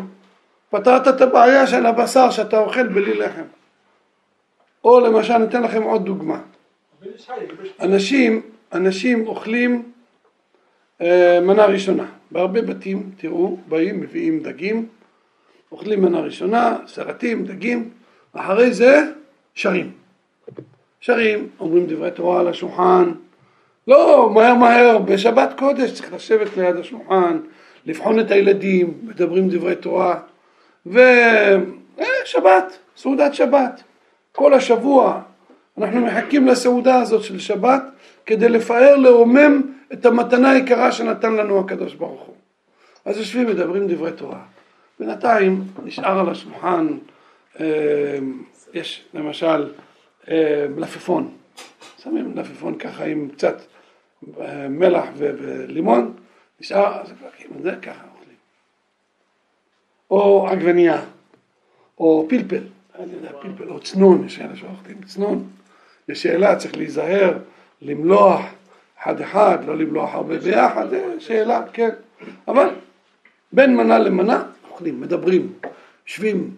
[0.71, 3.43] פתרת את הבעיה של הבשר שאתה אוכל בלי לחם.
[4.85, 6.41] או למשל, ניתן לכם עוד דוגמה.
[7.81, 9.93] אנשים, אנשים אוכלים
[11.01, 12.07] אה, מנה ראשונה.
[12.31, 14.89] בהרבה בתים, תראו, באים, מביאים דגים,
[15.73, 17.91] אוכלים מנה ראשונה, סרטים, דגים,
[18.33, 19.03] אחרי זה
[19.55, 20.01] שרים.
[21.01, 23.13] שרים, אומרים דברי תורה על השולחן,
[23.89, 27.39] לא, מהר מהר, בשבת קודש צריך לשבת ליד השולחן,
[27.87, 30.19] לבחון את הילדים, מדברים דברי תורה,
[30.87, 31.07] ושבת,
[32.47, 32.61] אה,
[32.97, 33.83] סעודת שבת.
[34.33, 35.21] כל השבוע
[35.79, 37.83] אנחנו מחכים לסעודה הזאת של שבת
[38.27, 42.35] כדי לפאר, לרומם את המתנה היקרה שנתן לנו הקדוש ברוך הוא.
[43.05, 44.41] אז יושבים מדברים דברי תורה.
[45.01, 46.87] בינתיים נשאר על השולחן,
[47.61, 48.19] אה,
[48.75, 49.65] יש למשל
[50.77, 51.37] מלפפון,
[51.99, 53.57] שמים מלפפון ככה עם קצת
[54.69, 56.15] מלח ולימון,
[56.61, 57.13] נשאר, אז
[57.63, 58.37] זה ככה אוכלים.
[60.11, 61.03] או עגבנייה,
[61.99, 62.63] או פלפל,
[62.99, 65.49] אני יודע, פלפל, או צנון, יש כאלה שאוכלים צנון.
[66.09, 67.39] יש שאלה, צריך להיזהר,
[67.83, 68.41] למלוח
[68.99, 71.91] אחד אחד, לא למלוח הרבה ביחד, זה שאלה, כן.
[72.49, 72.69] אבל
[73.53, 75.53] בין מנה למנה אוכלים, מדברים,
[76.07, 76.51] יושבים,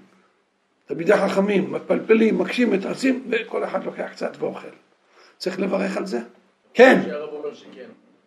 [0.87, 4.69] תלמידי חכמים, מפלפלים, מקשים, מתרצים, וכל אחד לוקח קצת ואוכל.
[5.39, 6.21] צריך לברך על זה?
[6.75, 7.01] כן.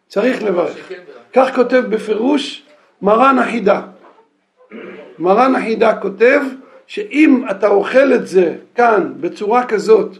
[0.08, 0.92] צריך לברך.
[1.34, 2.64] כך כותב בפירוש
[3.02, 3.82] מרן החידה.
[5.20, 6.42] מרן החידה כותב
[6.88, 10.18] שאם אתה אוכל את זה כאן בצורה כזאת,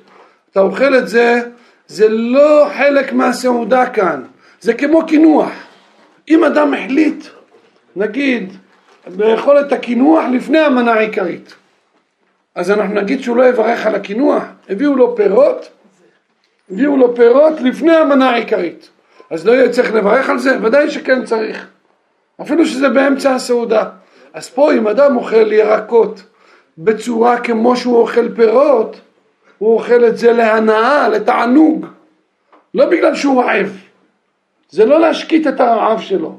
[0.52, 1.42] אתה אוכל את זה,
[1.88, 4.24] זה לא חלק מהסעודה כאן,
[4.62, 5.52] זה כמו קינוח.
[6.30, 7.26] אם אדם החליט,
[7.96, 8.54] נגיד,
[9.18, 11.56] לאכול את הקינוח לפני המנה העיקרית,
[12.56, 15.70] אז אנחנו נגיד שהוא לא יברך על הקינוח, הביאו לו פירות,
[16.72, 18.90] הביאו לו פירות לפני המנה העיקרית.
[19.30, 20.58] אז לא יהיה צריך לברך על זה?
[20.62, 21.68] ודאי שכן צריך.
[22.42, 23.84] אפילו שזה באמצע הסעודה.
[24.34, 26.24] אז פה אם אדם אוכל ירקות
[26.78, 29.00] בצורה כמו שהוא אוכל פירות,
[29.58, 31.86] הוא אוכל את זה להנאה, לתענוג,
[32.74, 33.78] לא בגלל שהוא רעב.
[34.70, 36.38] זה לא להשקיט את הרעב שלו.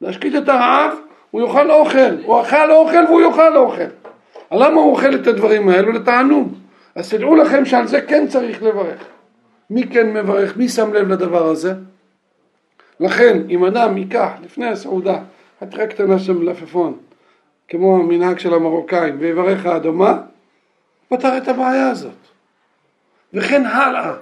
[0.00, 0.92] להשקיט את הרעב,
[1.30, 3.99] הוא יאכל אוכל, הוא אכל אוכל והוא יאכל אוכל.
[4.52, 5.92] למה הוא אוכל את הדברים האלו?
[5.92, 6.54] לתענוג.
[6.94, 9.04] אז תדעו לכם שעל זה כן צריך לברך.
[9.70, 10.56] מי כן מברך?
[10.56, 11.74] מי שם לב לדבר הזה?
[13.00, 15.18] לכן, אם אדם ייקח לפני הסעודה
[15.60, 16.96] חתיכה קטנה של מלפפון,
[17.68, 20.18] כמו המנהג של המרוקאים, ויברך האדומה,
[21.08, 22.12] פתר את הבעיה הזאת.
[23.34, 24.12] וכן הלאה,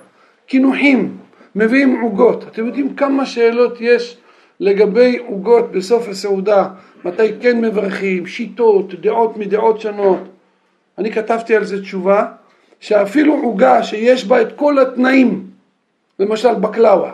[0.46, 1.16] קינוחים,
[1.54, 2.44] מביאים עוגות.
[2.48, 4.18] אתם יודעים כמה שאלות יש
[4.60, 6.68] לגבי עוגות בסוף הסעודה,
[7.04, 10.18] מתי כן מברכים, שיטות, דעות מדעות שונות.
[10.98, 12.26] אני כתבתי על זה תשובה,
[12.80, 15.46] שאפילו עוגה שיש בה את כל התנאים,
[16.18, 17.12] למשל בקלאווה.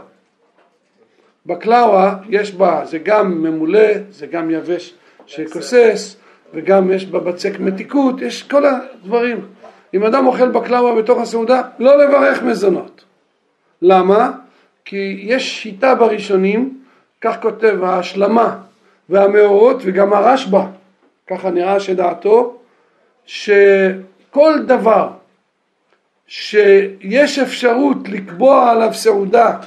[1.47, 4.95] בקלאווה יש בה, זה גם ממולא, זה גם יבש
[5.27, 6.17] שכוסס,
[6.55, 9.41] וגם יש בה בצק מתיקות, יש כל הדברים.
[9.95, 13.05] אם אדם אוכל בקלאווה בתוך הסעודה, לא לברך מזונות.
[13.83, 14.31] למה?
[14.85, 16.81] כי יש שיטה בראשונים,
[17.21, 18.57] כך כותב ההשלמה
[19.09, 20.65] והמאורות וגם הרשב"א,
[21.27, 22.57] ככה נראה שדעתו,
[23.27, 25.11] שכל דבר
[26.27, 29.59] שיש אפשרות לקבוע עליו סעודה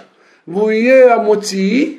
[0.47, 1.97] והוא יהיה המוציא,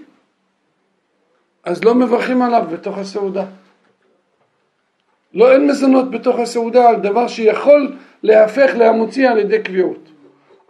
[1.65, 3.45] אז לא מברכים עליו בתוך הסעודה.
[5.35, 10.09] לא אין מזונות בתוך הסעודה על דבר שיכול להפך להמוציא על ידי קביעות.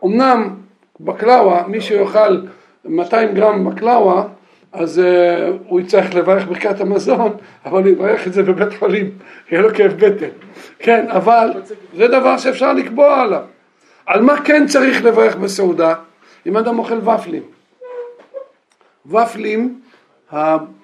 [0.04, 0.54] אמנם
[1.00, 2.40] בקלאווה, מי שיאכל
[2.84, 4.28] 200 גרם בקלאווה,
[4.72, 5.02] אז uh,
[5.66, 9.10] הוא יצטרך לברך ברכת המזון, אבל הוא יברך את זה בבית חולים,
[9.50, 10.28] יהיה לו כאב בטן.
[10.78, 11.50] כן, אבל
[11.96, 13.42] זה דבר שאפשר לקבוע עליו.
[14.06, 15.94] על מה כן צריך לברך בסעודה?
[16.46, 17.42] אם אדם אוכל ופלים.
[19.06, 19.80] ופלים,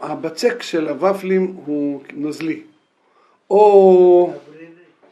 [0.01, 2.61] הבצק של הוופלים הוא נוזלי.
[3.51, 4.33] או,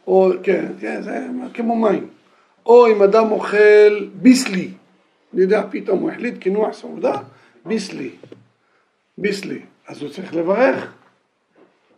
[0.07, 2.07] או, כן, כן, זה כמו מים.
[2.67, 4.69] או אם אדם אוכל ביסלי,
[5.35, 7.17] אני יודע, פתאום הוא החליט קינוח סעודה,
[7.67, 8.11] ביסלי,
[9.19, 10.93] ביסלי, אז הוא צריך לברך.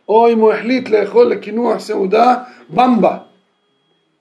[0.09, 2.35] או אם הוא החליט לאכול לקינוח סעודה,
[2.69, 3.17] במבה,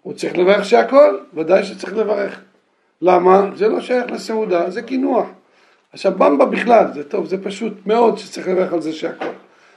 [0.03, 2.41] הוא צריך לברך שהכל, ודאי שצריך לברך.
[3.03, 3.51] למה?
[3.55, 5.27] זה לא שייך לסעודה, זה קינוח.
[5.93, 9.25] עכשיו במבה בכלל, זה טוב, זה פשוט מאוד שצריך לברך על זה שהכל.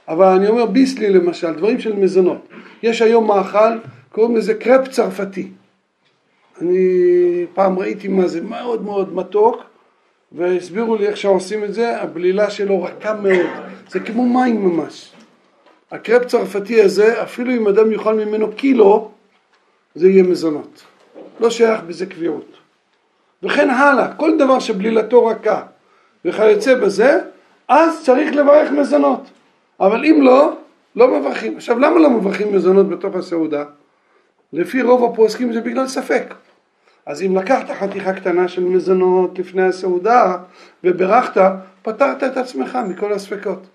[0.08, 2.48] אבל אני אומר ביסלי למשל, דברים של מזונות.
[2.82, 3.78] יש היום מאכל,
[4.12, 5.48] קוראים לזה קרפ צרפתי.
[6.60, 9.62] אני פעם ראיתי מה זה, מאוד מאוד מתוק,
[10.32, 13.46] והסבירו לי איך שעושים את זה, הבלילה שלו רכה מאוד,
[13.88, 15.12] זה כמו מים ממש.
[15.90, 19.10] הקרפ צרפתי הזה, אפילו אם אדם יאכל ממנו קילו,
[19.94, 20.82] זה יהיה מזונות.
[21.40, 22.56] לא שייך בזה קביעות.
[23.42, 25.62] וכן הלאה, כל דבר שבלילתו רכה
[26.24, 27.20] וכיוצא בזה,
[27.68, 29.30] אז צריך לברך מזונות.
[29.80, 30.52] אבל אם לא,
[30.96, 31.56] לא מברכים.
[31.56, 33.64] עכשיו למה לא מברכים מזונות בתוך הסעודה?
[34.52, 36.34] לפי רוב הפוסקים זה בגלל ספק.
[37.08, 40.36] אז אם לקחת חתיכה קטנה של מזונות לפני הסעודה
[40.84, 41.40] וברכת,
[41.82, 43.66] פתרת את עצמך מכל הספקות.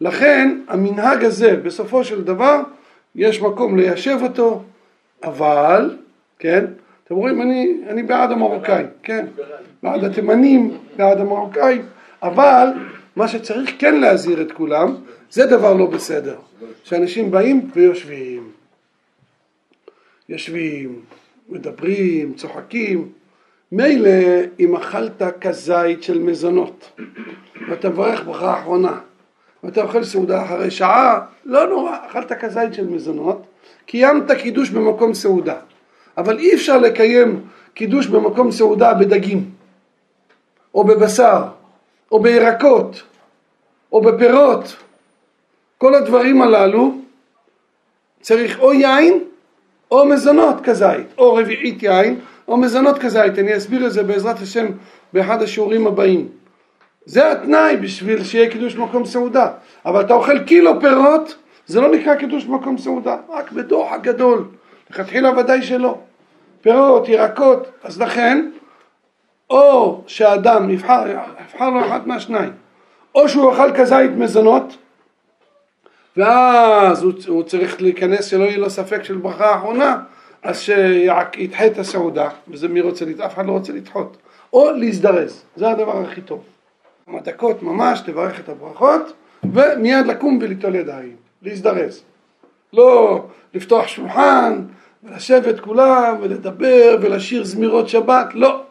[0.00, 2.60] לכן המנהג הזה בסופו של דבר
[3.14, 4.62] יש מקום ליישב אותו,
[5.24, 5.96] אבל,
[6.38, 6.64] כן,
[7.04, 9.26] אתם רואים אני, אני בעד המרוקאים, כן,
[9.82, 11.82] בעד התימנים, בעד המרוקאים,
[12.22, 12.68] אבל
[13.16, 14.94] מה שצריך כן להזהיר את כולם,
[15.30, 16.36] זה דבר לא בסדר,
[16.82, 18.50] שאנשים באים ויושבים,
[20.28, 21.00] יושבים,
[21.48, 23.08] מדברים, צוחקים,
[23.72, 24.10] מילא
[24.60, 27.00] אם אכלת כזית של מזונות
[27.68, 28.98] ואתה מברך ברכה אחרונה
[29.64, 33.46] ואתה אוכל סעודה אחרי שעה, לא נורא, אכלת כזית של מזונות,
[33.86, 35.56] קיימת קידוש במקום סעודה,
[36.18, 39.50] אבל אי אפשר לקיים קידוש במקום סעודה בדגים
[40.74, 41.42] או בבשר
[42.12, 43.02] או בירקות
[43.92, 44.76] או בפירות,
[45.78, 46.94] כל הדברים הללו
[48.20, 49.24] צריך או יין
[49.94, 54.66] או מזונות כזית, או רביעית יין או מזונות כזית, אני אסביר את זה בעזרת השם
[55.12, 56.28] באחד השיעורים הבאים.
[57.04, 59.48] זה התנאי בשביל שיהיה קידוש מקום סעודה,
[59.86, 64.44] אבל אתה אוכל קילו פירות, זה לא נקרא קידוש מקום סעודה, רק בדוח הגדול,
[64.90, 65.98] לכתחילה ודאי שלא.
[66.60, 68.50] פירות, ירקות, אז לכן,
[69.50, 71.02] או שאדם יבחר,
[71.44, 72.52] יבחר לו אחת מהשניים,
[73.14, 74.76] או שהוא אכל כזית מזונות,
[76.16, 79.98] ואז הוא, הוא צריך להיכנס שלא יהיה לו ספק של ברכה אחרונה,
[80.42, 84.16] אז שידחה את הסעודה, וזה מי רוצה, אף אחד לא רוצה לדחות,
[84.52, 86.44] או להזדרז, זה הדבר הכי טוב.
[87.06, 89.12] כמה דקות ממש תברך את הברכות,
[89.52, 92.02] ומיד לקום וליטול ידיים, להזדרז.
[92.72, 93.24] לא
[93.54, 94.64] לפתוח שולחן
[95.02, 98.62] ולשבת כולם ולדבר ולשיר זמירות שבת, לא.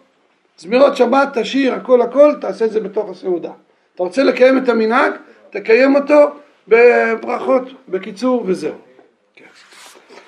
[0.58, 3.52] זמירות שבת תשאיר הכל הכל, תעשה את זה בתוך הסעודה.
[3.96, 5.12] אתה רוצה לקיים את המנהג,
[5.50, 6.32] תקיים אותו
[6.68, 8.76] בברכות, בקיצור וזהו.
[9.36, 9.46] כן.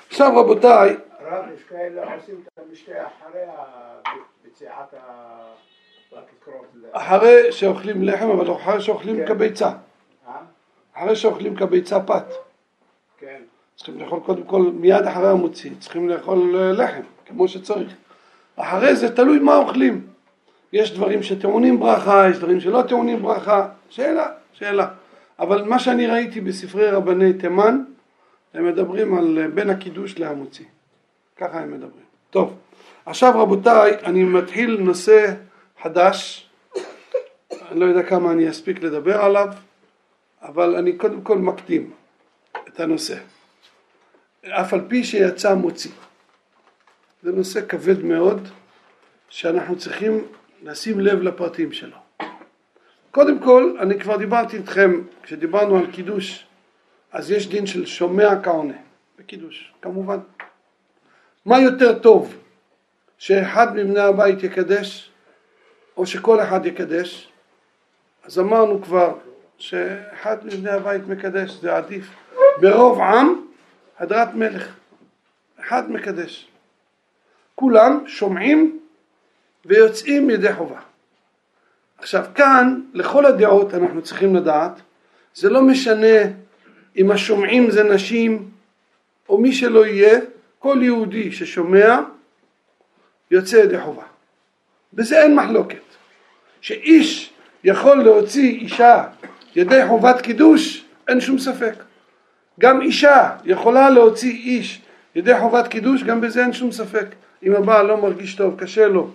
[0.08, 3.40] עכשיו רבותיי, רב, יש כאלה עושים את המשתה אחרי
[4.44, 4.94] בצעת
[6.12, 6.66] הכיכרות.
[6.92, 9.26] אחרי שאוכלים לחם, אבל אחרי שאוכלים כן.
[9.26, 9.70] כביצה.
[10.28, 10.32] אה?
[10.94, 12.24] אחרי שאוכלים כביצה פת.
[13.18, 13.40] כן.
[13.76, 17.94] צריכים לאכול קודם כל, מיד אחרי המוציא, צריכים לאכול אה, לחם, כמו שצריך.
[18.56, 20.06] אחרי זה תלוי מה אוכלים.
[20.72, 24.88] יש דברים שטעונים ברכה, יש דברים שלא טעונים ברכה, שאלה, שאלה.
[25.38, 27.84] אבל מה שאני ראיתי בספרי רבני תימן,
[28.54, 30.64] הם מדברים על אה, בין הקידוש להמוציא.
[31.36, 32.04] ככה הם מדברים.
[32.30, 32.54] טוב,
[33.06, 35.34] עכשיו רבותיי, אני מתחיל נושא
[35.82, 36.48] חדש,
[37.70, 39.48] אני לא יודע כמה אני אספיק לדבר עליו,
[40.42, 41.90] אבל אני קודם כל מקדים
[42.68, 43.18] את הנושא.
[44.48, 45.90] אף על פי שיצא מוציא.
[47.22, 48.48] זה נושא כבד מאוד,
[49.28, 50.24] שאנחנו צריכים
[50.62, 51.96] לשים לב לפרטים שלו.
[53.16, 56.46] קודם כל, אני כבר דיברתי איתכם, כשדיברנו על קידוש,
[57.12, 58.74] אז יש דין של שומע כעונה,
[59.18, 60.18] בקידוש, כמובן.
[61.44, 62.34] מה יותר טוב,
[63.18, 65.10] שאחד מבני הבית יקדש,
[65.96, 67.32] או שכל אחד יקדש?
[68.24, 69.14] אז אמרנו כבר
[69.58, 72.06] שאחד מבני הבית מקדש, זה עדיף.
[72.60, 73.40] ברוב עם,
[73.98, 74.76] הדרת מלך.
[75.60, 76.48] אחד מקדש.
[77.54, 78.80] כולם שומעים
[79.64, 80.80] ויוצאים ידי חובה.
[81.98, 84.80] עכשיו כאן, לכל הדעות אנחנו צריכים לדעת,
[85.34, 86.18] זה לא משנה
[86.96, 88.50] אם השומעים זה נשים
[89.28, 90.18] או מי שלא יהיה,
[90.58, 91.98] כל יהודי ששומע
[93.30, 94.02] יוצא ידי חובה.
[94.92, 95.86] בזה אין מחלוקת.
[96.60, 97.32] שאיש
[97.64, 99.04] יכול להוציא אישה
[99.56, 101.74] ידי חובת קידוש, אין שום ספק.
[102.60, 104.82] גם אישה יכולה להוציא איש
[105.14, 107.06] ידי חובת קידוש, גם בזה אין שום ספק.
[107.42, 109.10] אם הבעל לא מרגיש טוב, קשה לו,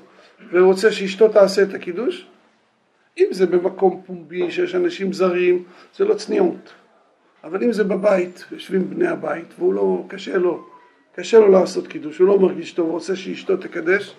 [0.52, 2.26] ורוצה שאשתו תעשה את הקידוש,
[3.17, 5.63] אם זה במקום פומבי שיש אנשים זרים,
[5.95, 6.74] זה לא צניעות.
[7.43, 10.65] אבל אם זה בבית, יושבים בני הבית, והוא לא, קשה לו,
[11.15, 14.15] קשה לו לעשות קידוש, הוא לא מרגיש טוב, הוא רוצה שאשתו תקדש,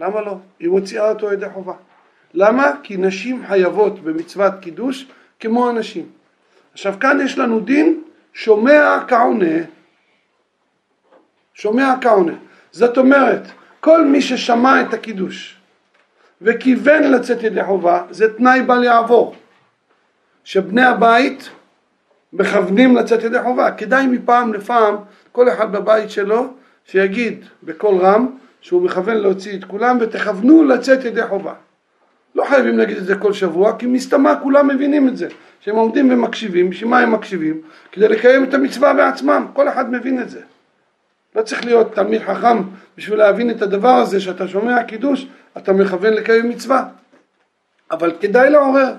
[0.00, 0.36] למה לא?
[0.58, 1.74] היא מוציאה אותו ידי חובה.
[2.34, 2.72] למה?
[2.82, 5.06] כי נשים חייבות במצוות קידוש
[5.40, 6.06] כמו הנשים.
[6.72, 9.56] עכשיו כאן יש לנו דין שומע כעונה.
[11.54, 12.34] שומע כעונה.
[12.72, 13.42] זאת אומרת,
[13.80, 15.61] כל מי ששמע את הקידוש
[16.42, 19.34] וכיוון לצאת ידי חובה, זה תנאי בל יעבור.
[20.44, 21.50] שבני הבית
[22.32, 23.70] מכוונים לצאת ידי חובה.
[23.70, 24.96] כדאי מפעם לפעם,
[25.32, 26.46] כל אחד בבית שלו,
[26.84, 28.26] שיגיד בקול רם
[28.60, 31.54] שהוא מכוון להוציא את כולם ותכוונו לצאת ידי חובה.
[32.34, 35.28] לא חייבים להגיד את זה כל שבוע, כי מסתמה כולם מבינים את זה,
[35.60, 37.60] שהם עומדים ומקשיבים, בשביל מה הם מקשיבים?
[37.92, 40.40] כדי לקיים את המצווה בעצמם, כל אחד מבין את זה.
[41.36, 42.62] לא צריך להיות תלמיד חכם
[42.96, 46.84] בשביל להבין את הדבר הזה שאתה שומע קידוש, אתה מכוון לקיים מצווה.
[47.90, 48.94] אבל כדאי לעורר,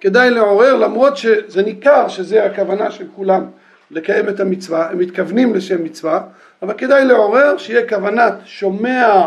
[0.00, 3.46] כדאי לעורר למרות שזה ניכר שזה הכוונה של כולם
[3.90, 6.20] לקיים את המצווה, הם מתכוונים לשם מצווה,
[6.62, 9.26] אבל כדאי לעורר שיהיה כוונת שומע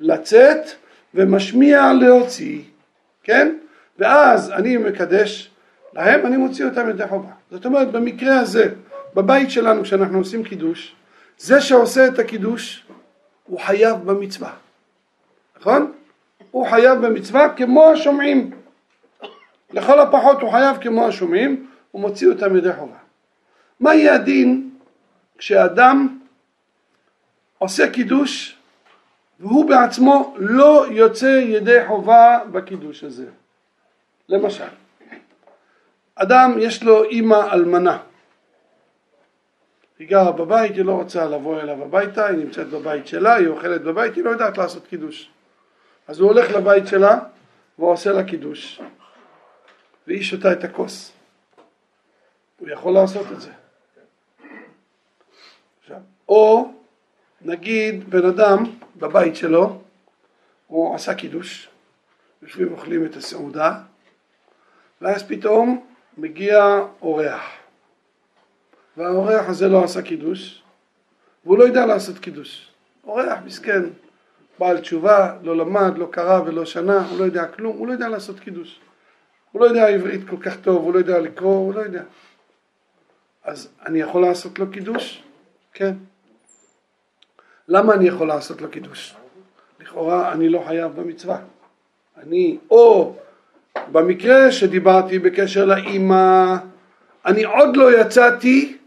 [0.00, 0.70] לצאת
[1.14, 2.62] ומשמיע להוציא,
[3.24, 3.54] כן?
[3.98, 5.50] ואז אני מקדש
[5.94, 7.30] להם, אני מוציא אותם ידי חובה.
[7.50, 8.68] זאת אומרת, במקרה הזה,
[9.14, 10.94] בבית שלנו כשאנחנו עושים קידוש,
[11.40, 12.86] זה שעושה את הקידוש,
[13.44, 14.52] הוא חייב במצווה,
[15.60, 15.92] נכון?
[16.50, 18.50] הוא חייב במצווה כמו השומעים.
[19.72, 22.96] לכל הפחות הוא חייב כמו השומעים, הוא מוציא אותם ידי חובה.
[23.80, 24.70] מה יהיה הדין
[25.38, 26.18] כשאדם
[27.58, 28.56] עושה קידוש
[29.40, 33.26] והוא בעצמו לא יוצא ידי חובה בקידוש הזה?
[34.28, 34.68] למשל,
[36.14, 37.98] אדם יש לו אימא אלמנה,
[40.00, 43.82] היא גרה בבית, היא לא רוצה לבוא אליו הביתה, היא נמצאת בבית שלה, היא אוכלת
[43.82, 45.30] בבית, היא לא יודעת לעשות קידוש.
[46.08, 47.18] אז הוא הולך לבית שלה
[47.78, 48.80] והוא עושה לה קידוש,
[50.06, 51.12] והיא שותה את הכוס.
[52.58, 53.50] הוא יכול לעשות את זה.
[56.28, 56.72] או
[57.42, 58.64] נגיד בן אדם
[58.96, 59.82] בבית שלו,
[60.66, 61.68] הוא עשה קידוש,
[62.42, 63.80] יושבים אוכלים את הסעודה,
[65.00, 65.86] ואז פתאום
[66.18, 67.59] מגיע אורח,
[69.00, 70.62] והאורח הזה לא עשה קידוש,
[71.44, 72.68] והוא לא יודע לעשות קידוש.
[73.04, 73.82] אורח מסכן,
[74.58, 78.08] בעל תשובה, לא למד, לא קרא ולא שנה, הוא לא יודע כלום, הוא לא יודע
[78.08, 78.80] לעשות קידוש.
[79.52, 82.02] הוא לא יודע עברית כל כך טוב, הוא לא יודע לקרוא, הוא לא יודע.
[83.44, 85.22] אז אני יכול לעשות לו קידוש?
[85.72, 85.94] כן.
[87.68, 89.14] למה אני יכול לעשות לו קידוש?
[89.80, 91.38] לכאורה אני לא חייב במצווה.
[92.22, 93.16] אני או
[93.92, 96.56] במקרה שדיברתי בקשר לאימא,
[97.26, 98.79] אני עוד לא יצאתי,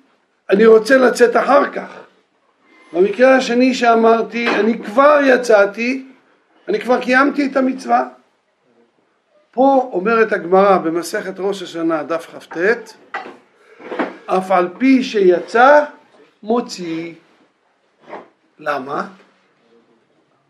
[0.49, 1.89] אני רוצה לצאת אחר כך.
[2.93, 6.05] במקרה השני שאמרתי, אני כבר יצאתי,
[6.67, 8.07] אני כבר קיימתי את המצווה.
[9.51, 12.93] פה אומרת הגמרא במסכת ראש השנה, דף כ"ט,
[14.25, 15.83] אף על פי שיצא,
[16.43, 17.13] מוציא.
[18.59, 19.07] למה?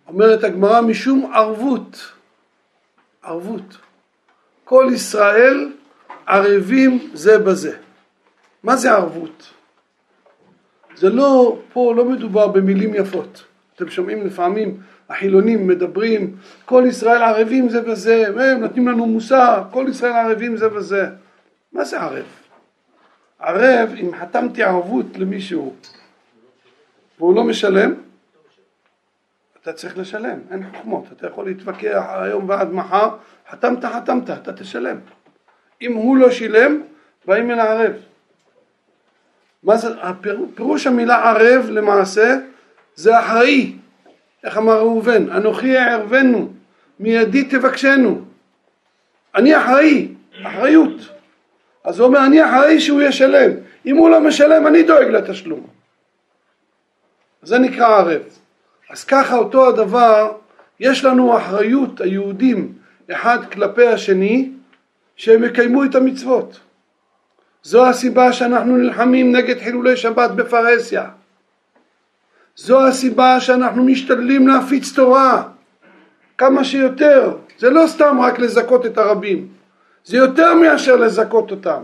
[0.08, 2.12] אומרת הגמרא משום ערבות.
[3.24, 3.78] ערבות.
[4.64, 5.72] כל ישראל
[6.26, 7.78] ערבים זה בזה.
[8.64, 9.53] מה זה ערבות?
[10.96, 13.44] זה לא, פה לא מדובר במילים יפות.
[13.76, 14.78] אתם שומעים לפעמים
[15.10, 16.36] החילונים מדברים,
[16.66, 21.10] כל ישראל ערבים זה בזה, הם נותנים לנו מוסר, כל ישראל ערבים זה בזה.
[21.72, 22.26] מה זה ערב?
[23.40, 25.74] ערב, אם חתמתי ערבות למישהו
[27.20, 27.94] והוא לא משלם,
[29.62, 33.10] אתה צריך לשלם, אין חוכמות, אתה יכול להתווכח היום ועד מחר,
[33.50, 34.98] חתמת, חתמת, אתה תשלם.
[35.82, 36.82] אם הוא לא שילם,
[37.26, 37.94] באים אל הערב.
[39.64, 39.88] מה זה,
[40.56, 42.38] פירוש המילה ערב למעשה
[42.96, 43.76] זה אחראי,
[44.44, 46.50] איך אמר ראובן, אנוכי אערבנו,
[47.00, 48.22] מידי תבקשנו.
[49.36, 50.08] אני אחראי,
[50.44, 51.10] אחריות.
[51.84, 53.52] אז הוא אומר, אני אחראי שהוא ישלם.
[53.86, 55.68] אם הוא לא משלם, אני דואג לתשלום.
[57.42, 58.22] זה נקרא ערב.
[58.90, 60.32] אז ככה אותו הדבר,
[60.80, 62.74] יש לנו אחריות, היהודים,
[63.12, 64.50] אחד כלפי השני,
[65.16, 66.60] שהם יקיימו את המצוות.
[67.64, 71.10] זו הסיבה שאנחנו נלחמים נגד חילולי שבת בפרהסיה.
[72.56, 75.44] זו הסיבה שאנחנו משתדלים להפיץ תורה
[76.38, 77.34] כמה שיותר.
[77.60, 79.48] זה לא סתם רק לזכות את הרבים,
[80.06, 81.84] זה יותר מאשר לזכות אותם.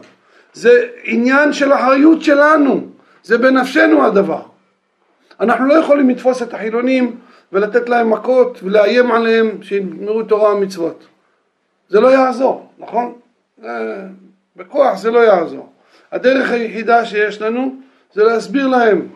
[0.53, 2.87] זה עניין של אחריות שלנו,
[3.23, 4.41] זה בנפשנו הדבר.
[5.39, 7.15] אנחנו לא יכולים לתפוס את החילונים
[7.53, 11.07] ולתת להם מכות ולאיים עליהם שיגמרו תורה ומצוות.
[11.89, 13.13] זה לא יעזור, נכון?
[14.55, 15.73] בכוח זה לא יעזור.
[16.11, 17.75] הדרך היחידה שיש לנו
[18.13, 19.07] זה להסביר להם,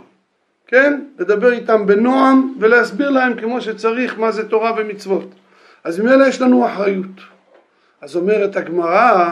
[0.68, 1.02] כן?
[1.20, 5.30] לדבר איתם בנועם ולהסביר להם כמו שצריך מה זה תורה ומצוות.
[5.84, 7.22] אז ממילא יש לנו אחריות.
[8.02, 9.30] אז אומרת הגמרא,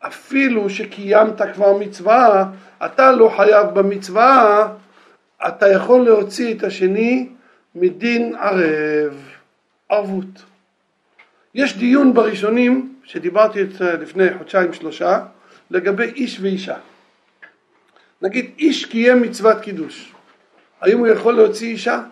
[0.00, 2.44] אפילו שקיימת כבר מצווה,
[2.84, 4.68] אתה לא חייב במצווה,
[5.48, 7.28] אתה יכול להוציא את השני
[7.74, 9.28] מדין ערב,
[9.88, 10.42] ערבות.
[11.54, 15.20] יש דיון בראשונים, שדיברתי את לפני חודשיים שלושה,
[15.70, 16.76] לגבי איש ואישה.
[18.22, 20.12] נגיד איש קיים מצוות קידוש,
[20.80, 22.02] האם הוא יכול להוציא אישה?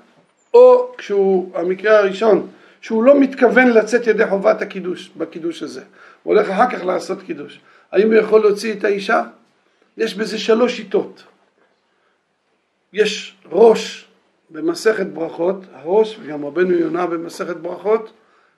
[0.54, 2.48] או כשהוא, המקרה הראשון,
[2.80, 5.82] שהוא לא מתכוון לצאת ידי חובת הקידוש, בקידוש הזה,
[6.22, 7.60] הוא הולך אחר כך לעשות קידוש,
[7.92, 9.22] האם הוא יכול להוציא את האישה?
[9.96, 11.24] יש בזה שלוש שיטות.
[12.92, 14.06] יש ראש
[14.50, 18.12] במסכת ברכות, הראש וגם רבנו יונה במסכת ברכות,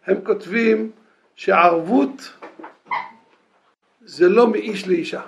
[0.07, 0.91] הם כותבים
[1.37, 2.33] שערבות
[4.05, 5.21] זה לא מאיש לאישה.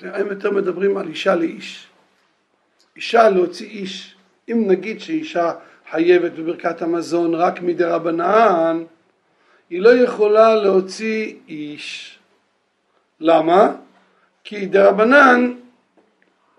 [0.00, 1.86] הם יותר מדברים על אישה לאיש.
[2.96, 4.16] אישה להוציא איש,
[4.50, 5.52] אם נגיד שאישה
[5.90, 8.84] חייבת בברכת המזון רק מדי רבנן,
[9.70, 12.18] היא לא יכולה להוציא איש.
[13.20, 13.72] למה?
[14.44, 15.54] כי דה רבנן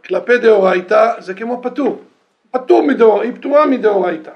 [0.05, 2.03] כלפי דאורייתא זה כמו פטור.
[2.51, 4.31] פטור מדאורייתא, היא פטורה מדאורייתא.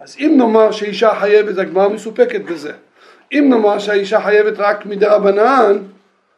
[0.00, 2.72] אז אם נאמר שאישה חייבת, הגמרא מסופקת בזה.
[3.32, 5.78] אם נאמר שהאישה חייבת רק מדי רבנן,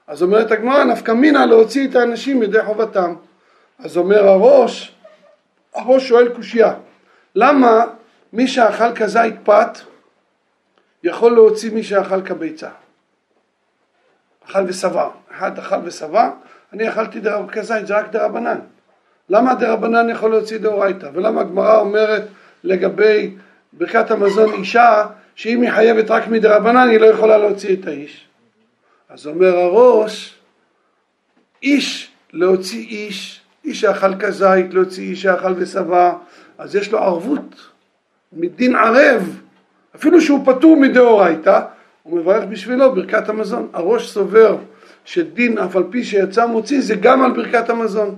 [0.07, 3.15] אז אומרת הגמרא, נפקא מינא להוציא את האנשים ידי חובתם.
[3.79, 4.95] אז אומר הראש,
[5.75, 6.75] הראש שואל קושייה,
[7.35, 7.85] למה
[8.33, 9.79] מי שאכל כזית פת
[11.03, 12.69] יכול להוציא מי שאכל כביצה?
[14.49, 16.31] אכל ושבע, אחד אכל ושבע,
[16.73, 17.21] אני אכלתי
[17.53, 18.59] כזית, זה רק דרבנן.
[19.29, 21.11] למה דרבנן יכול להוציא דאורייתא?
[21.13, 22.23] ולמה הגמרא אומרת
[22.65, 23.35] לגבי
[23.73, 28.27] ברכת המזון אישה, שאם היא חייבת רק מדרבנן היא לא יכולה להוציא את האיש?
[29.09, 30.39] אז אומר הראש,
[31.63, 36.13] איש להוציא איש, איש שאכל כזית להוציא איש שאכל ושבע,
[36.59, 37.71] אז יש לו ערבות
[38.33, 39.41] מדין ערב,
[39.97, 41.61] אפילו שהוא פטור מדאורייתא,
[42.03, 43.69] הוא מברך בשבילו ברכת המזון.
[43.73, 44.57] הראש סובר
[45.05, 48.17] שדין אף על פי שיצא מוציא זה גם על ברכת המזון.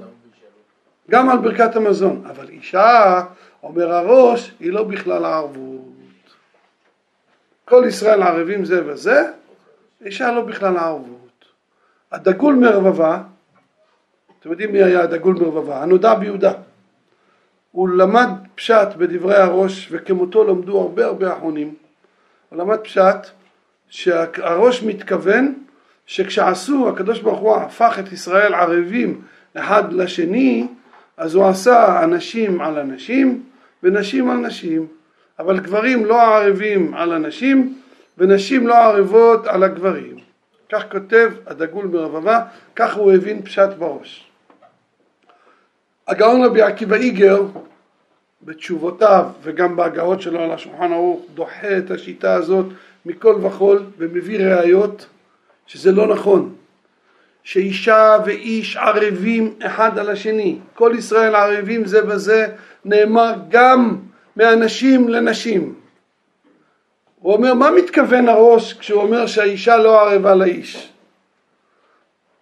[1.11, 2.23] גם על ברכת המזון.
[2.31, 3.23] אבל אישה,
[3.63, 5.76] אומר הראש, היא לא בכלל הערבות.
[7.69, 9.31] כל ישראל ערבים זה וזה,
[10.05, 11.45] אישה לא בכלל הערבות.
[12.13, 13.23] הדגול מרבבה,
[14.41, 15.83] אתם יודעים מי היה הדגול מרבבה?
[15.83, 16.53] הנודע ביהודה.
[17.73, 21.75] הוא למד פשט בדברי הראש, וכמותו למדו הרבה הרבה אחרונים.
[22.49, 23.27] הוא למד פשט
[23.89, 25.55] שהראש מתכוון
[26.07, 29.21] שכשעשו, הקדוש ברוך הוא הפך את ישראל ערבים
[29.55, 30.67] אחד לשני,
[31.17, 33.43] אז הוא עשה אנשים על אנשים
[33.83, 34.87] ונשים על נשים,
[35.39, 37.79] אבל גברים לא ערבים על הנשים
[38.19, 40.17] ונשים לא ערבות על הגברים.
[40.73, 42.41] כך כותב הדגול ברבבה,
[42.77, 44.27] כך הוא הבין פשט בראש.
[46.09, 47.43] הגאון רבי עקיבא איגר
[48.43, 52.67] בתשובותיו וגם בהגהות שלו על השולחן ערוך דוחה את השיטה הזאת
[53.07, 55.07] מכל וכול ומביא ראיות
[55.67, 56.55] שזה לא נכון
[57.43, 62.47] שאישה ואיש ערבים אחד על השני כל ישראל ערבים זה בזה
[62.85, 63.97] נאמר גם
[64.37, 65.75] מאנשים לנשים
[67.21, 70.93] הוא אומר מה מתכוון הראש כשהוא אומר שהאישה לא ערבה לאיש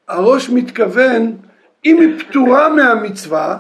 [0.09, 1.37] הראש מתכוון
[1.85, 3.59] אם היא פטורה מהמצווה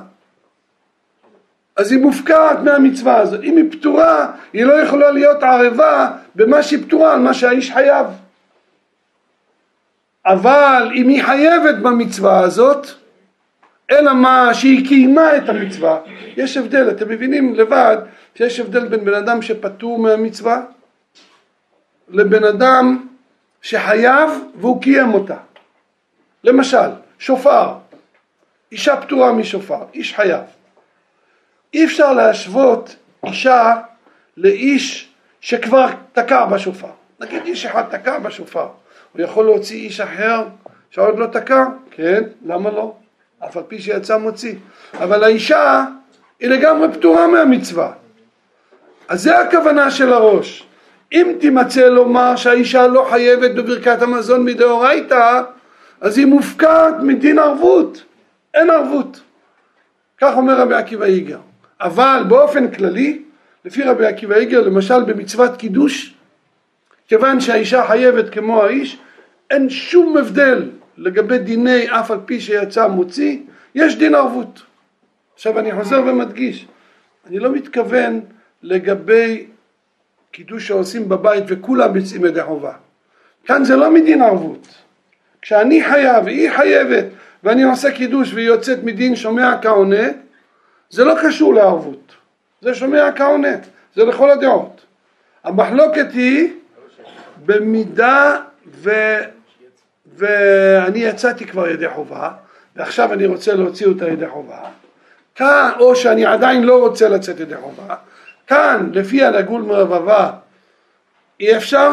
[1.77, 3.41] אז היא מופקעת מהמצווה הזאת.
[3.43, 8.07] אם היא פטורה, היא לא יכולה להיות ערבה במה שהיא פטורה, על מה שהאיש חייב.
[10.27, 12.87] אבל אם היא חייבת במצווה הזאת,
[13.91, 16.01] אלא מה שהיא קיימה את המצווה,
[16.37, 17.97] יש הבדל, אתם מבינים לבד
[18.35, 20.63] שיש הבדל בין בן אדם שפטור מהמצווה
[22.09, 23.07] לבן אדם
[23.63, 25.37] שחייב והוא קיים אותה.
[26.45, 27.75] למשל, שופר,
[28.73, 30.43] אישה פטורה משופר, איש חייב.
[31.75, 33.75] אי אפשר להשוות אישה
[34.37, 36.91] לאיש שכבר תקע בשופר.
[37.21, 38.69] נגיד איש אחד תקע בשופר,
[39.13, 40.45] הוא יכול להוציא איש אחר
[40.91, 41.65] שעוד לא תקע?
[41.91, 42.95] כן, למה לא?
[43.47, 44.55] אף על פי שיצא מוציא.
[44.95, 45.85] אבל האישה
[46.41, 47.93] היא לגמרי פטורה מהמצווה.
[49.09, 50.67] אז זה הכוונה של הראש.
[51.13, 55.43] אם תימצא לומר שהאישה לא חייבת בברכת המזון מדאורייתא,
[56.01, 58.03] אז היא מופקעת מדין ערבות.
[58.55, 59.21] אין ערבות.
[60.21, 61.39] כך אומר רבי עקיבא איגר.
[61.81, 63.23] אבל באופן כללי,
[63.65, 66.15] לפי רבי עקיבא איגר, למשל במצוות קידוש,
[67.09, 68.99] כיוון שהאישה חייבת כמו האיש,
[69.51, 73.39] אין שום הבדל לגבי דיני אף על פי שיצא מוציא,
[73.75, 74.63] יש דין ערבות.
[75.35, 76.67] עכשיו אני חוזר ומדגיש,
[77.27, 78.21] אני לא מתכוון
[78.63, 79.47] לגבי
[80.31, 82.73] קידוש שעושים בבית וכולם יוצאים ידי חובה.
[83.45, 84.69] כאן זה לא מדין ערבות.
[85.43, 87.05] כשאני חייב והיא חייבת
[87.45, 90.07] ואני עושה קידוש והיא יוצאת מדין שומע כעונה,
[90.91, 92.15] זה לא קשור לערבות,
[92.61, 93.57] זה שומע כעונה,
[93.95, 94.85] זה לכל הדעות.
[95.45, 96.53] המחלוקת היא
[97.47, 98.91] במידה ו...
[100.17, 102.31] ואני יצאתי כבר ידי חובה
[102.77, 104.59] ועכשיו אני רוצה להוציא אותה ידי חובה.
[105.35, 107.95] כאן, או שאני עדיין לא רוצה לצאת ידי חובה
[108.47, 110.31] כאן לפי הנגול מרבבה
[111.41, 111.91] אי אפשר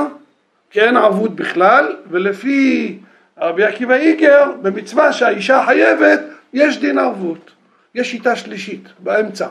[0.69, 2.99] כי אין ערבות בכלל ולפי
[3.37, 6.19] רבי עקיבא איגר במצווה שהאישה חייבת
[6.53, 7.51] יש דין ערבות.
[7.95, 9.47] יש שיטה שלישית באמצע,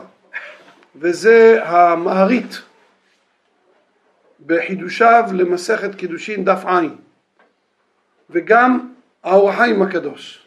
[0.95, 2.61] וזה המערית
[4.45, 6.87] בחידושיו למסכת קידושין דף ע',
[8.31, 10.45] וגם האור החיים הקדוש.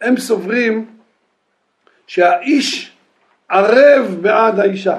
[0.00, 0.98] הם סוברים
[2.06, 2.92] שהאיש
[3.48, 4.98] ערב בעד האישה,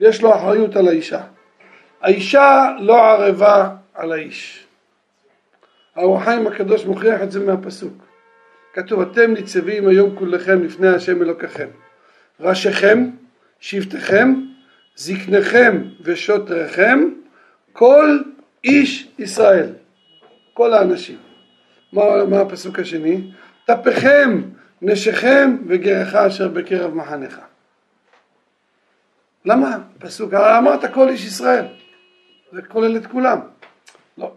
[0.00, 1.20] יש לו אחריות על האישה.
[2.00, 4.66] האישה לא ערבה על האיש.
[5.96, 7.92] האור החיים הקדוש מוכיח את זה מהפסוק.
[8.72, 11.68] כתוב אתם ניצבים היום כולכם לפני השם אלוקיכם
[12.40, 13.10] ראשיכם,
[13.60, 14.34] שבטיכם,
[14.96, 17.08] זקניכם ושוטריכם
[17.72, 18.18] כל
[18.64, 19.72] איש ישראל
[20.54, 21.16] כל האנשים
[21.92, 23.30] מה, מה הפסוק השני?
[23.64, 24.42] טפכם,
[24.82, 27.40] נשיכם וגרך אשר בקרב מחניך
[29.44, 29.78] למה?
[29.98, 31.66] פסוק, אמרת כל איש ישראל
[32.52, 33.38] זה כולל את כולם
[34.18, 34.32] לא,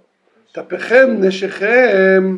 [0.51, 2.37] טפכם, נשיכם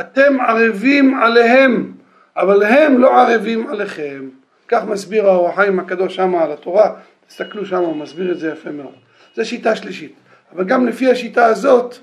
[0.00, 1.92] אתם ערבים עליהם,
[2.36, 4.28] אבל הם לא ערבים עליכם.
[4.68, 6.92] כך מסביר האור החיים הקדוש שם על התורה,
[7.28, 8.94] תסתכלו שם, הוא מסביר את זה יפה מאוד.
[9.36, 10.14] זו שיטה שלישית.
[10.52, 11.96] אבל גם לפי השיטה הזאת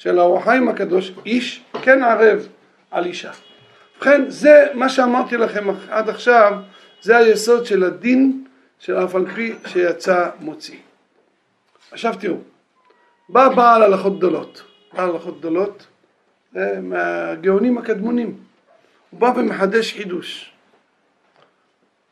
[0.00, 2.48] של האור החיים הקדוש, איש כן ערב
[2.90, 3.30] על אישה.
[3.96, 6.52] ובכן, זה מה שאמרתי לכם עד עכשיו,
[7.02, 8.44] זה היסוד של הדין
[8.78, 10.78] של אף על פי שיצא מוציא.
[11.92, 12.36] עכשיו תראו,
[13.28, 15.86] בא בעל הלכות גדולות, בעל הלכות גדולות
[16.82, 18.36] מהגאונים הקדמונים.
[19.10, 20.52] הוא בא ומחדש חידוש.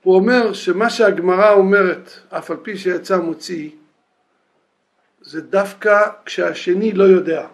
[0.02, 3.70] הוא אומר שמה שהגמרא אומרת, אף על פי שיצא מוציא,
[5.20, 7.46] זה דווקא כשהשני לא יודע.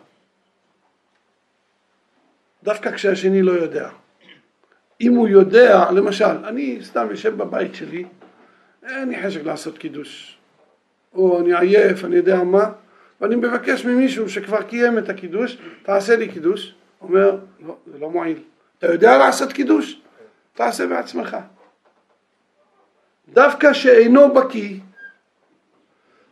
[2.65, 3.89] דווקא כשהשני לא יודע.
[5.01, 8.05] אם הוא יודע, למשל, אני סתם יושב בבית שלי,
[8.83, 10.39] אין לי חשק לעשות קידוש.
[11.15, 12.73] או אני עייף, אני יודע מה,
[13.21, 16.75] ואני מבקש ממישהו שכבר קיים את הקידוש, תעשה לי קידוש.
[17.01, 17.37] אומר,
[17.67, 18.39] לא, זה לא מועיל.
[18.79, 20.01] אתה יודע לעשות קידוש?
[20.55, 21.37] תעשה בעצמך.
[23.29, 24.79] דווקא שאינו בקיא,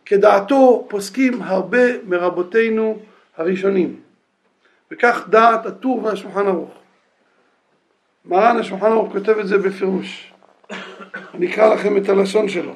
[0.05, 2.99] כדעתו פוסקים הרבה מרבותינו
[3.37, 4.01] הראשונים,
[4.93, 6.71] וכך דעת הטור והשולחן ערוך.
[8.25, 10.33] מרן השולחן ערוך כותב את זה בפירוש.
[11.35, 12.75] אני אקרא לכם את הלשון שלו.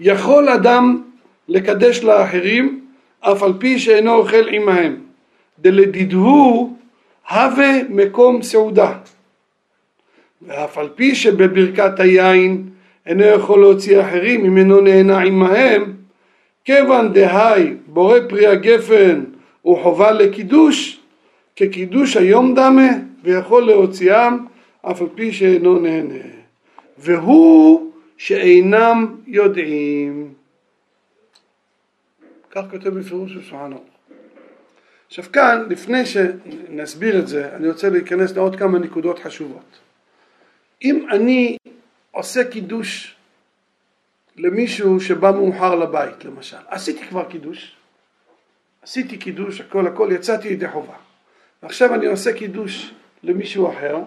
[0.00, 1.02] יכול אדם
[1.48, 2.86] לקדש לאחרים
[3.20, 4.96] אף על פי שאינו אוכל עמהם
[5.58, 6.76] דלדידהו
[7.30, 8.92] הווה מקום סעודה
[10.42, 12.68] ואף על פי שבברכת היין
[13.06, 15.92] אינו יכול להוציא אחרים ממנו נהנה עמהם,
[16.64, 19.24] כיוון דהי בורא פרי הגפן
[19.62, 21.00] הוא חובה לקידוש,
[21.56, 22.88] כקידוש היום דמה,
[23.22, 24.34] ויכול להוציאם
[24.82, 26.24] אף על פי שאינו נהנה.
[26.98, 30.34] והוא שאינם יודעים.
[32.50, 33.84] כך כותב בפירוש בשולחן ערוך.
[35.06, 39.78] עכשיו כאן, לפני שנסביר את זה, אני רוצה להיכנס לעוד כמה נקודות חשובות.
[40.84, 41.56] אם אני
[42.10, 43.16] עושה קידוש
[44.36, 47.76] למישהו שבא מאוחר לבית למשל, עשיתי כבר קידוש,
[48.82, 50.94] עשיתי קידוש, הכל הכל, יצאתי ידי חובה.
[51.62, 53.98] ועכשיו אני עושה קידוש למישהו אחר,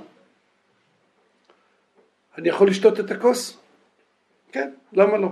[2.37, 3.57] אני יכול לשתות את הכוס?
[4.51, 5.29] כן, למה לא?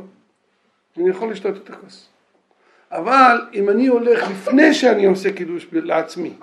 [0.98, 2.10] אני יכול לשתות את הכוס.
[2.92, 6.34] אבל אם אני הולך לפני שאני עושה קידוש לעצמי,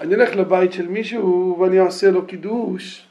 [0.00, 3.06] אני הולך לבית של מישהו ואני עושה לו קידוש,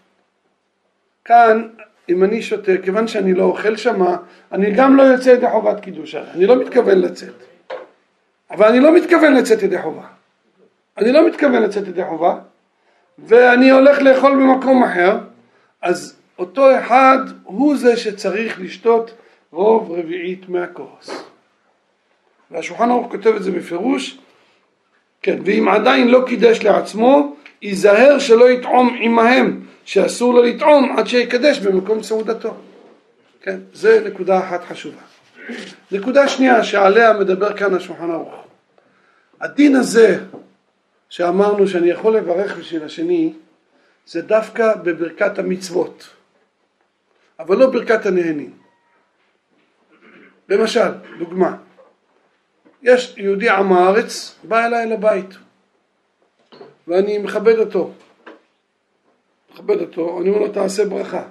[1.26, 1.68] כאן
[2.10, 4.18] אם אני שותה, כיוון שאני לא אוכל שמה,
[4.52, 7.53] אני גם לא יוצא ידי חובת קידוש, אני לא מתכוון לצאת.
[8.54, 10.04] אבל אני לא מתכוון לצאת ידי חובה.
[10.98, 12.36] אני לא מתכוון לצאת ידי חובה,
[13.20, 15.18] ואני הולך לאכול במקום אחר,
[15.82, 19.12] אז אותו אחד הוא זה שצריך לשתות
[19.52, 21.24] רוב רביעית מהכוס.
[22.52, 24.20] והשולחן ערוך כותב את זה בפירוש,
[25.22, 31.60] כן, ואם עדיין לא קידש לעצמו, ייזהר שלא יטעום עמהם, שאסור לו לטעום עד שיקדש
[31.60, 32.54] במקום סעודתו.
[33.42, 35.02] כן, זה נקודה אחת חשובה.
[35.92, 38.43] נקודה שנייה שעליה מדבר כאן השולחן ערוך.
[39.44, 40.24] הדין הזה
[41.10, 43.34] שאמרנו שאני יכול לברך בשביל השני,
[44.06, 46.10] זה דווקא בברכת המצוות,
[47.40, 48.58] אבל לא ברכת הנהנים.
[50.50, 51.58] למשל, דוגמה,
[52.82, 55.30] יש יהודי עם הארץ, בא אליי לבית,
[56.88, 57.92] ואני מכבד אותו.
[59.54, 61.24] מכבד אותו, אני אומר לו תעשה ברכה.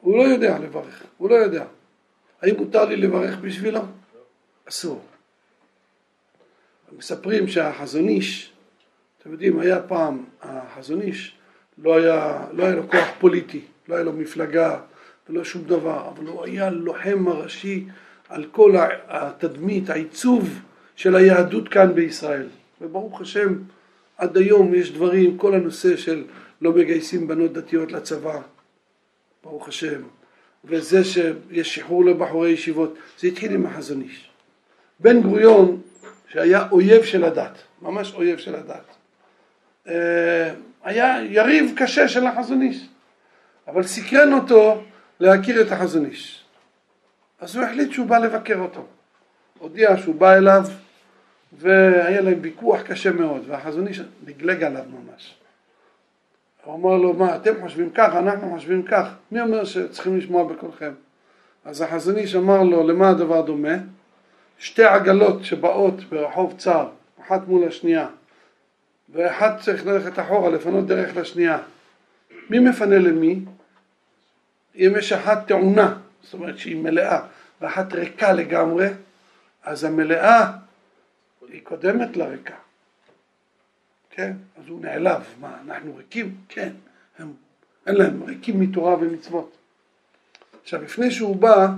[0.00, 1.64] הוא לא יודע לברך, הוא לא יודע.
[2.42, 3.80] האם מותר לי לברך בשבילו?
[4.68, 5.11] אסור.
[6.98, 8.52] מספרים שהחזון איש,
[9.18, 11.34] אתם יודעים, היה פעם, החזון איש,
[11.78, 14.78] לא היה, לא היה לו כוח פוליטי, לא היה לו מפלגה
[15.28, 17.84] ולא שום דבר, אבל הוא היה לוחם הראשי
[18.28, 18.74] על כל
[19.08, 20.60] התדמית, העיצוב
[20.96, 22.46] של היהדות כאן בישראל.
[22.80, 23.54] וברוך השם,
[24.16, 26.24] עד היום יש דברים, כל הנושא של
[26.60, 28.40] לא מגייסים בנות דתיות לצבא,
[29.44, 30.02] ברוך השם,
[30.64, 34.28] וזה שיש שחרור לבחורי ישיבות, זה התחיל עם החזון איש.
[35.00, 35.80] בן גוריון,
[36.32, 38.84] שהיה אויב של הדת, ממש אויב של הדת,
[39.88, 40.54] אה,
[40.84, 42.88] היה יריב קשה של החזון איש,
[43.68, 44.82] אבל סקרן אותו
[45.20, 46.44] להכיר את החזון איש.
[47.40, 48.86] אז הוא החליט שהוא בא לבקר אותו.
[49.58, 50.62] הודיע שהוא בא אליו
[51.52, 55.34] והיה להם ויכוח קשה מאוד, והחזון איש לגלג עליו ממש.
[56.64, 60.92] הוא אמר לו, מה, אתם חושבים כך, אנחנו חושבים כך, מי אומר שצריכים לשמוע בקולכם?
[61.64, 63.74] אז החזון איש אמר לו, למה הדבר דומה?
[64.62, 66.88] שתי עגלות שבאות ברחוב צר,
[67.20, 68.06] אחת מול השנייה,
[69.12, 71.58] ואחת צריך ללכת אחורה, לפנות דרך לשנייה.
[72.50, 73.40] מי מפנה למי?
[74.76, 77.20] אם יש אחת טעונה, זאת אומרת שהיא מלאה,
[77.60, 78.88] ואחת ריקה לגמרי,
[79.62, 80.52] אז המלאה
[81.48, 82.54] היא קודמת לריקה.
[84.10, 84.32] כן?
[84.58, 85.22] אז הוא נעלב.
[85.40, 86.34] מה, אנחנו ריקים?
[86.48, 86.72] כן.
[87.18, 87.32] הם,
[87.86, 89.56] אין להם, ריקים מתורה ומצוות.
[90.62, 91.68] עכשיו, לפני שהוא בא,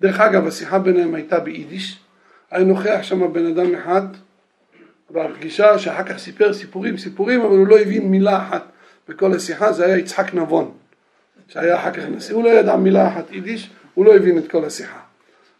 [0.00, 2.05] דרך אגב, השיחה ביניהם הייתה ביידיש,
[2.50, 4.02] היה נוכח שם בן אדם אחד
[5.10, 8.62] בפגישה שאחר כך סיפר סיפורים, סיפורים, אבל הוא לא הבין מילה אחת
[9.08, 10.74] בכל השיחה, זה היה יצחק נבון,
[11.48, 14.64] שהיה אחר כך נשיא, הוא לא ידע מילה אחת יידיש, הוא לא הבין את כל
[14.64, 15.00] השיחה.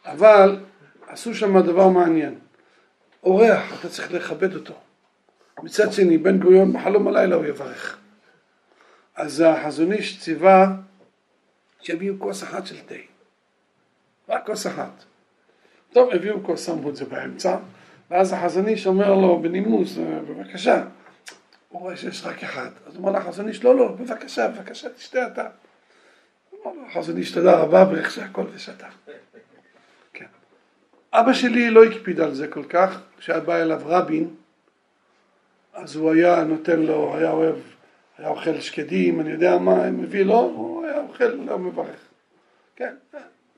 [0.05, 0.59] אבל
[1.07, 2.35] עשו שם דבר מעניין.
[3.23, 4.75] אורח, אתה צריך לכבד אותו.
[5.63, 7.99] מצד שני, בן גוריון בחלום הלילה הוא יברך.
[9.15, 10.77] אז החזון איש ציווה
[11.81, 12.95] שיביאו כוס אחת של תה.
[14.29, 15.05] רק כוס אחת.
[15.97, 17.57] טוב, הביאו כוס, שמו את זה באמצע,
[18.11, 20.85] ואז החזון איש אומר לו בנימוס, בבקשה,
[21.69, 22.71] הוא רואה שיש רק אחד.
[22.87, 25.49] אז הוא אומר לחזון איש, לא, לא, בבקשה, בבקשה, תשתה אתה.
[26.87, 28.87] החזון איש, תודה רבה, ואיך שהכל ושתה.
[30.13, 30.27] כן.
[31.13, 34.29] אבא שלי לא הקפיד על זה כל כך, כשהיה בא אליו רבין,
[35.75, 37.57] אז הוא היה נותן לו, היה אוהב,
[38.19, 42.01] היה אוכל שקדים, אני יודע מה מביא לו, הוא היה אוכל, לא מברך.
[42.77, 42.95] כן,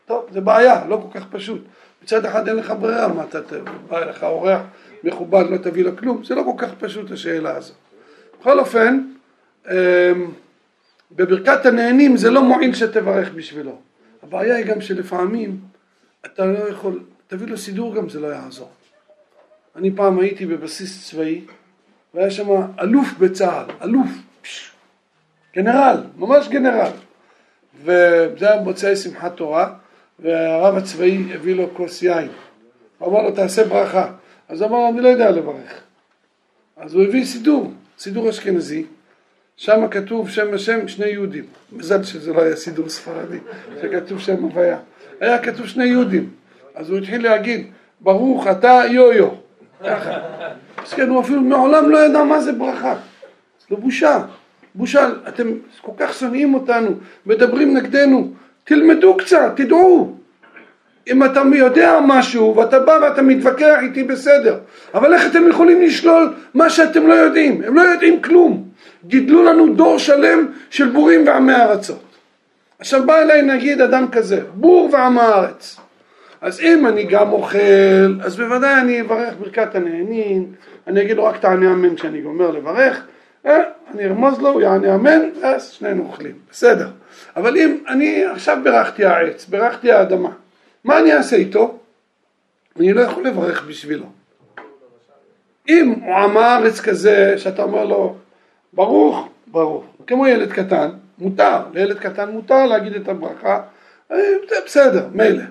[0.07, 1.65] טוב, זה בעיה, לא כל כך פשוט.
[2.03, 3.41] מצד אחד אין לך ברירה, מה אתה,
[3.89, 4.61] בא אליך אורח
[5.05, 7.77] מכובד, לא תביא לו כלום, זה לא כל כך פשוט השאלה הזאת.
[8.41, 9.03] בכל אופן,
[9.71, 9.75] אמ,
[11.13, 13.79] בברכת הנהנים זה לא מועיל שתברך בשבילו.
[14.23, 15.61] הבעיה היא גם שלפעמים
[16.27, 18.71] אתה לא יכול, תביא לו סידור גם זה לא יעזור.
[19.77, 21.45] אני פעם הייתי בבסיס צבאי
[22.15, 22.49] והיה שם
[22.81, 24.09] אלוף בצה"ל, אלוף,
[24.43, 24.73] פש,
[25.57, 26.91] גנרל, ממש גנרל.
[27.85, 29.75] וזה היה מוצאי שמחת תורה,
[30.19, 32.29] והרב הצבאי הביא לו כוס יין.
[32.99, 34.13] הוא אמר לו, תעשה ברכה.
[34.49, 35.81] אז הוא אמר אני לא יודע לברך.
[36.77, 38.85] אז הוא הביא סידור, סידור אשכנזי,
[39.57, 41.45] שם כתוב שם השם שני יהודים.
[41.73, 43.39] מזל שזה לא היה סידור ספרדי,
[43.83, 44.79] שכתוב שם הוויה.
[45.21, 46.31] היה כתוב שני יהודים.
[46.75, 47.67] אז הוא התחיל להגיד,
[48.01, 49.29] ברוך אתה יו-יו.
[49.85, 50.19] ככה.
[50.77, 52.95] אז כן, הוא אפילו מעולם לא ידע מה זה ברכה.
[53.71, 54.25] זו בושה.
[54.75, 55.49] בושה, אתם
[55.81, 56.91] כל כך שונאים אותנו,
[57.27, 58.33] מדברים נגדנו.
[58.69, 60.15] תלמדו קצת, תדעו.
[61.09, 64.59] אם אתה יודע משהו ואתה בא ואתה מתווכח איתי בסדר,
[64.95, 67.63] אבל איך אתם יכולים לשלול מה שאתם לא יודעים?
[67.67, 68.65] הם לא יודעים כלום.
[69.07, 72.03] גידלו לנו דור שלם של בורים ועמי ארצות.
[72.79, 75.77] עכשיו בא אליי נגיד אדם כזה, בור ועם הארץ.
[76.41, 80.47] אז אם אני גם אוכל, אז בוודאי אני אברך ברכת הנהנין,
[80.87, 83.07] אני אגיד לו רק תענה אמן כשאני גומר לברך,
[83.47, 83.59] אה,
[83.95, 86.89] אני ארמוז לו, הוא יענה אמן, אז שנינו אוכלים, בסדר.
[87.39, 90.31] אבל אם אני עכשיו ברכתי העץ, ברכתי האדמה,
[90.85, 91.79] מה אני אעשה איתו?
[92.77, 94.07] אני לא יכול לברך בשבילו.
[95.69, 98.17] אם הוא עם הארץ כזה, שאתה אומר לו,
[98.73, 103.63] ברוך, ברוך, כמו ילד קטן, מותר, לילד קטן מותר להגיד את הברכה,
[104.13, 104.17] אה,
[104.49, 105.43] זה בסדר, מילא.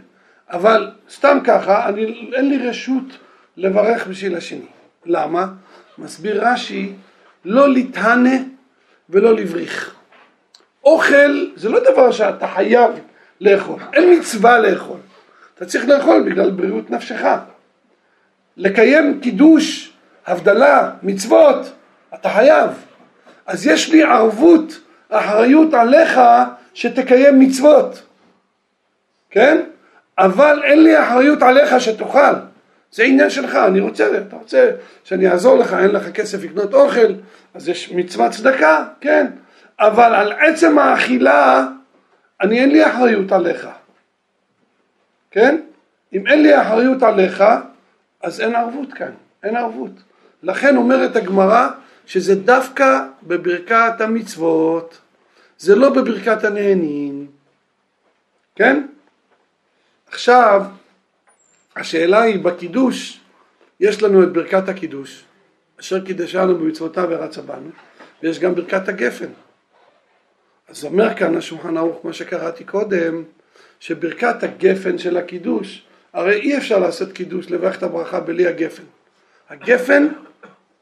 [0.49, 3.17] אבל סתם ככה, אני, אין לי רשות
[3.57, 4.65] לברך בשביל השני.
[5.05, 5.47] למה?
[5.97, 6.93] מסביר רש"י,
[7.45, 8.37] לא להתהנה
[9.09, 9.96] ולא לבריך.
[10.87, 12.91] אוכל זה לא דבר שאתה חייב
[13.41, 14.97] לאכול, אין מצווה לאכול.
[15.55, 17.25] אתה צריך לאכול בגלל בריאות נפשך.
[18.57, 19.93] לקיים קידוש,
[20.27, 21.71] הבדלה, מצוות,
[22.13, 22.69] אתה חייב.
[23.45, 24.79] אז יש לי ערבות,
[25.09, 26.19] אחריות עליך
[26.73, 28.01] שתקיים מצוות,
[29.29, 29.61] כן?
[30.17, 32.33] אבל אין לי אחריות עליך שתאכל.
[32.91, 34.71] זה עניין שלך, אני רוצה, אתה רוצה
[35.03, 37.13] שאני אעזור לך, אין לך כסף לקנות אוכל,
[37.53, 39.27] אז יש מצוות צדקה, כן,
[39.79, 41.67] אבל על עצם האכילה,
[42.41, 43.67] אני אין לי אחריות עליך,
[45.31, 45.61] כן?
[46.13, 47.43] אם אין לי אחריות עליך,
[48.21, 49.11] אז אין ערבות כאן,
[49.43, 49.91] אין ערבות.
[50.43, 51.69] לכן אומרת הגמרא
[52.05, 54.97] שזה דווקא בברכת המצוות,
[55.57, 57.27] זה לא בברכת הנהנין,
[58.55, 58.87] כן?
[60.07, 60.63] עכשיו,
[61.75, 63.19] השאלה היא בקידוש,
[63.79, 65.23] יש לנו את ברכת הקידוש,
[65.79, 67.69] אשר קידשנו במצוותיו ורצה בנו,
[68.23, 69.29] ויש גם ברכת הגפן.
[70.67, 73.23] אז אומר כאן השולחן ערוך, מה שקראתי קודם,
[73.79, 78.83] שברכת הגפן של הקידוש, הרי אי אפשר לעשות קידוש, לברך את הברכה בלי הגפן.
[79.49, 80.07] הגפן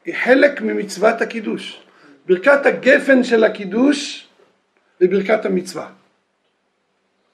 [0.04, 1.82] היא חלק ממצוות הקידוש.
[2.26, 4.28] ברכת הגפן של הקידוש
[5.00, 5.88] היא ברכת המצווה.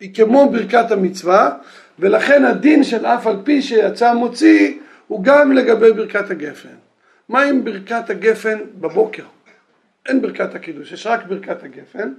[0.01, 1.57] היא כמו ברכת המצווה,
[1.99, 6.75] ולכן הדין של אף על פי שיצא מוציא הוא גם לגבי ברכת הגפן.
[7.29, 9.25] מה עם ברכת הגפן בבוקר?
[10.07, 12.13] אין ברכת הקידוש, יש רק ברכת הגפן.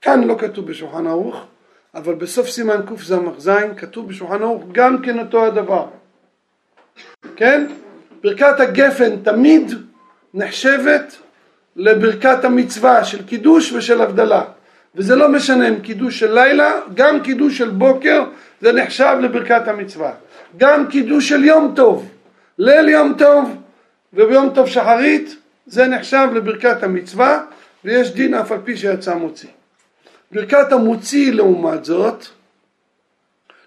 [0.00, 1.44] כאן לא כתוב בשולחן ערוך,
[1.94, 5.86] אבל בסוף סימן קס"ז כתוב בשולחן ערוך גם כן אותו הדבר.
[7.36, 7.66] כן?
[8.22, 9.72] ברכת הגפן תמיד
[10.34, 11.16] נחשבת
[11.76, 14.44] לברכת המצווה של קידוש ושל הבדלה.
[14.94, 18.24] וזה לא משנה אם קידוש של לילה, גם קידוש של בוקר
[18.60, 20.12] זה נחשב לברכת המצווה.
[20.56, 22.10] גם קידוש של יום טוב,
[22.58, 23.56] ליל יום טוב
[24.12, 25.36] וביום טוב שחרית,
[25.66, 27.44] זה נחשב לברכת המצווה
[27.84, 29.48] ויש דין אף על פי שיצא מוציא.
[30.32, 32.24] ברכת המוציא לעומת זאת,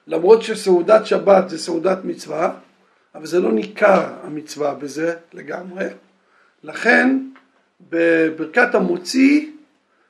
[0.07, 2.53] למרות שסעודת שבת זה סעודת מצווה,
[3.16, 5.86] אבל זה לא ניכר המצווה בזה לגמרי,
[6.64, 7.20] לכן
[7.89, 9.47] בברכת המוציא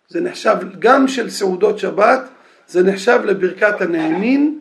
[0.07, 2.21] זה נחשב גם של סעודות שבת,
[2.67, 4.59] זה נחשב לברכת הנהנין,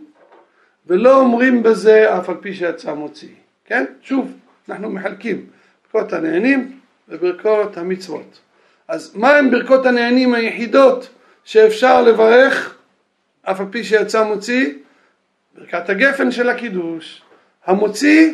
[0.86, 3.28] ולא אומרים בזה אף על פי שיצא מוציא,
[3.64, 3.84] כן?
[4.02, 4.32] שוב,
[4.68, 5.46] אנחנו מחלקים
[5.92, 6.78] ברכות הנהנים
[7.08, 8.40] וברכות המצוות.
[8.88, 11.08] אז מה הם ברכות הנהנים היחידות
[11.44, 12.74] שאפשר לברך
[13.42, 14.72] אף על פי שיצא מוציא?
[15.58, 17.22] ברכת הגפן של הקידוש.
[17.66, 18.32] המוציא,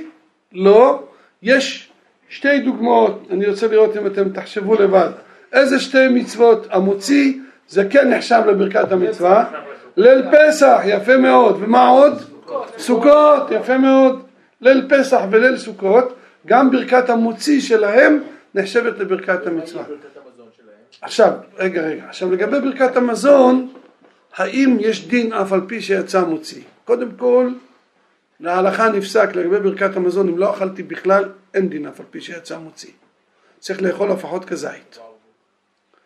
[0.53, 1.03] לא.
[1.43, 1.91] יש
[2.29, 5.11] שתי דוגמאות, אני רוצה לראות אם אתם תחשבו לבד.
[5.53, 7.35] איזה שתי מצוות המוציא
[7.69, 9.45] זה כן נחשב לברכת המצווה?
[9.97, 11.57] ליל פסח, יפה מאוד.
[11.61, 12.23] ומה עוד?
[12.79, 14.23] סוכות, יפה מאוד.
[14.61, 18.21] ליל פסח וליל סוכות, גם ברכת המוציא שלהם
[18.55, 19.85] נחשבת לברכת המצווה.
[21.03, 22.05] עכשיו, רגע, רגע.
[22.09, 23.73] עכשיו לגבי ברכת המזון,
[24.37, 26.63] האם יש דין אף על פי שיצא מוציא?
[26.85, 27.51] קודם כל,
[28.41, 32.59] להלכה נפסק לגבי ברכת המזון, אם לא אכלתי בכלל, אין דין אף על פי שיצא
[32.59, 32.93] מוציא.
[33.59, 34.99] צריך לאכול לפחות כזית.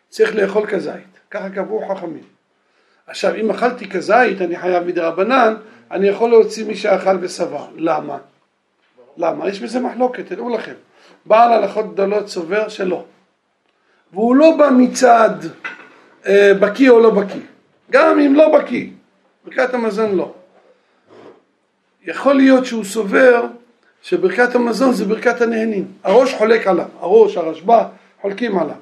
[0.09, 2.25] צריך לאכול כזית, ככה קבעו חכמים.
[3.07, 5.55] עכשיו, אם אכלתי כזית, אני חייב מדי רבנן,
[5.91, 7.65] אני יכול להוציא מי שאכל ושבע.
[7.77, 8.19] למה?
[9.17, 9.49] למה?
[9.49, 10.75] יש בזה מחלוקת, תדעו לכם.
[11.27, 13.05] בעל הלכות גדולות סובר שלא.
[14.13, 15.31] והוא לא בא מצד
[16.27, 17.41] אה, בקיא או לא בקיא.
[17.91, 18.87] גם אם לא בקיא,
[19.45, 20.33] ברכת המזון לא.
[22.05, 23.47] יכול להיות שהוא סובר
[24.03, 25.87] שברכת המזון זה ברכת הנהנים.
[26.05, 27.83] הראש חולק עליו, הראש, הרשב"א,
[28.21, 28.77] חולקים עליו.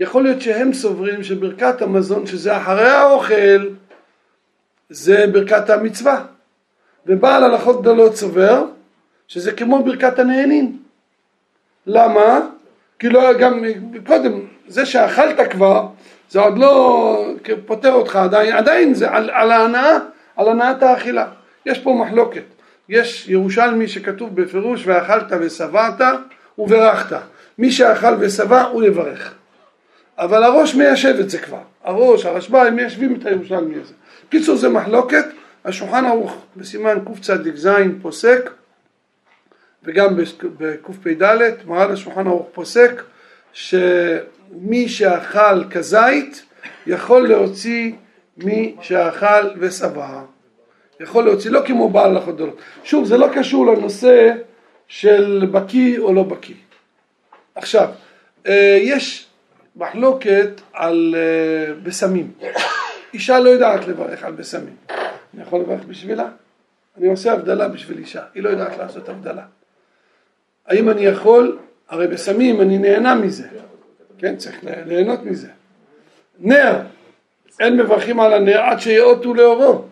[0.00, 3.68] יכול להיות שהם סוברים שברכת המזון, שזה אחרי האוכל,
[4.90, 6.24] זה ברכת המצווה.
[7.06, 8.64] ובעל הלכות גדולות סובר
[9.28, 10.82] שזה כמו ברכת הנהנים.
[11.86, 12.40] למה?
[12.98, 13.64] כי לא, גם
[14.06, 14.40] קודם,
[14.70, 15.86] זה שאכלת כבר,
[16.30, 17.24] זה עוד לא
[17.66, 19.98] פותר אותך עדיין, עדיין זה על, על ההנאה,
[20.36, 21.26] על הנאת האכילה.
[21.66, 22.42] יש פה מחלוקת.
[22.88, 26.00] יש ירושלמי שכתוב בפירוש ואכלת ושבעת
[26.58, 27.16] וברכת.
[27.58, 29.34] מי שאכל ושבע הוא יברך.
[30.18, 31.62] אבל הראש מיישב את זה כבר.
[31.84, 33.94] הראש, הרשב"א, הם מיישבים את הירושלמי הזה.
[34.28, 35.24] קיצור זה מחלוקת,
[35.64, 37.68] השולחן ערוך בסימן קצ"ז
[38.02, 38.50] פוסק
[39.84, 40.16] וגם
[40.58, 41.22] בקפ"ד
[41.66, 43.02] מרן השולחן ערוך פוסק
[44.50, 46.42] שמי שאכל כזית
[46.86, 47.92] יכול להוציא
[48.36, 50.22] מי שאכל ושבע.
[51.00, 52.58] יכול להוציא, לא כמו בעל הלכות גדולות.
[52.84, 54.32] שוב, זה לא קשור לנושא
[54.88, 56.54] של בקיא או לא בקיא.
[57.54, 57.88] עכשיו,
[58.46, 59.26] אה, יש
[59.76, 62.32] מחלוקת על אה, בשמים.
[63.14, 64.76] אישה לא יודעת לברך על בשמים.
[65.34, 66.28] אני יכול לברך בשבילה?
[66.98, 69.44] אני עושה הבדלה בשביל אישה, היא לא יודעת לעשות הבדלה.
[70.66, 73.48] האם אני יכול, הרי בסמים אני נהנה מזה,
[74.20, 75.48] כן, צריך ליהנות מזה.
[76.38, 76.80] נר,
[77.60, 79.84] אין מברכים על הנר עד שיאותו לאורו.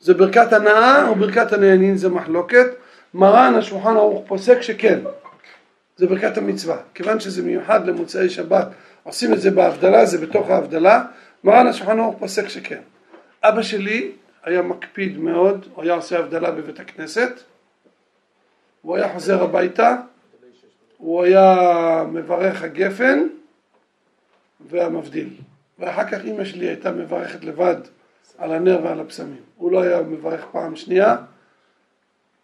[0.00, 2.66] זה ברכת הנאה או ברכת הנהנין זה מחלוקת.
[3.14, 4.98] מרן השולחן ערוך פוסק שכן,
[5.96, 6.76] זה ברכת המצווה.
[6.94, 8.68] כיוון שזה מיוחד למוצאי שבת,
[9.02, 11.04] עושים את זה בהבדלה, זה בתוך ההבדלה.
[11.44, 12.80] מרן השולחן ערוך פוסק שכן.
[13.42, 14.12] אבא שלי
[14.44, 17.40] היה מקפיד מאוד, הוא היה עושה הבדלה בבית הכנסת,
[18.82, 19.96] הוא היה חוזר הביתה,
[20.98, 21.56] הוא היה
[22.12, 23.26] מברך הגפן
[24.68, 25.28] והמבדיל.
[25.78, 27.76] ואחר כך אימא שלי הייתה מברכת לבד
[28.38, 29.40] על הנר ועל הפסמים.
[29.56, 31.16] הוא לא היה מברך פעם שנייה,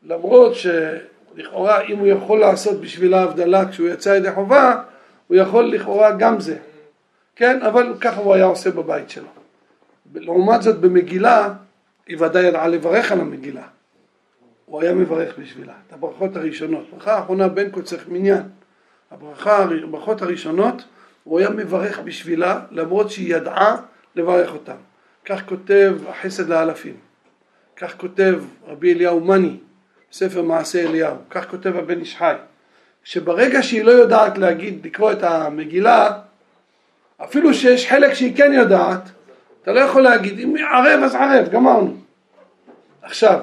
[0.03, 4.83] למרות שלכאורה אם הוא יכול לעשות בשביל ההבדלה כשהוא יצא ידי חובה,
[5.27, 6.57] הוא יכול לכאורה גם זה.
[7.37, 9.29] כן, אבל ככה הוא היה עושה בבית שלו.
[10.15, 11.55] לעומת זאת במגילה,
[12.07, 13.63] היא ודאי ידעה לברך על המגילה.
[14.67, 16.91] הוא היה מברך בשבילה, את הברכות הראשונות.
[16.91, 18.43] ברכה האחרונה בין קוצך מניין.
[19.11, 20.83] הברכה, הברכות הראשונות,
[21.27, 23.77] הוא היה מברך בשבילה, למרות שהיא ידעה
[24.17, 24.77] לברך אותם.
[25.25, 26.95] כך כותב החסד לאלפים.
[27.77, 29.57] כך כותב רבי אליהו מני,
[30.13, 31.17] ספר מעשה אליהו.
[31.31, 32.35] כך כותב הבן איש חי.
[33.05, 36.19] שברגע שהיא לא יודעת להגיד, לקרוא את המגילה,
[37.25, 39.03] אפילו שיש חלק שהיא כן יודעת,
[39.63, 41.97] אתה לא יכול להגיד, אם ערב אז ערב, גמרנו.
[43.03, 43.41] עכשיו,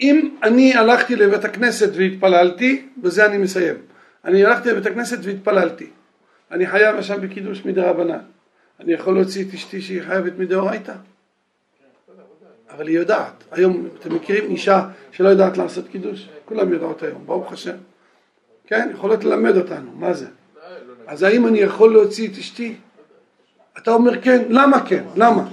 [0.00, 3.74] אם אני הלכתי לבית הכנסת והתפללתי, בזה אני מסיים.
[4.24, 5.86] אני הלכתי לבית הכנסת והתפללתי.
[6.50, 8.18] אני חייב עכשיו בקידוש מדרבנן.
[8.80, 10.94] אני יכול להוציא את אשתי שהיא חייבת מדאורייתא?
[12.70, 13.44] אבל היא יודעת.
[13.50, 16.28] היום אתם מכירים אישה שלא יודעת לעשות קידוש?
[16.44, 17.76] כולם יודעות היום, ברוך השם.
[18.66, 20.26] כן, יכולות ללמד אותנו, מה זה?
[21.06, 22.74] אז האם אני יכול להוציא את אשתי?
[23.78, 25.04] אתה אומר כן, למה כן?
[25.16, 25.48] למה?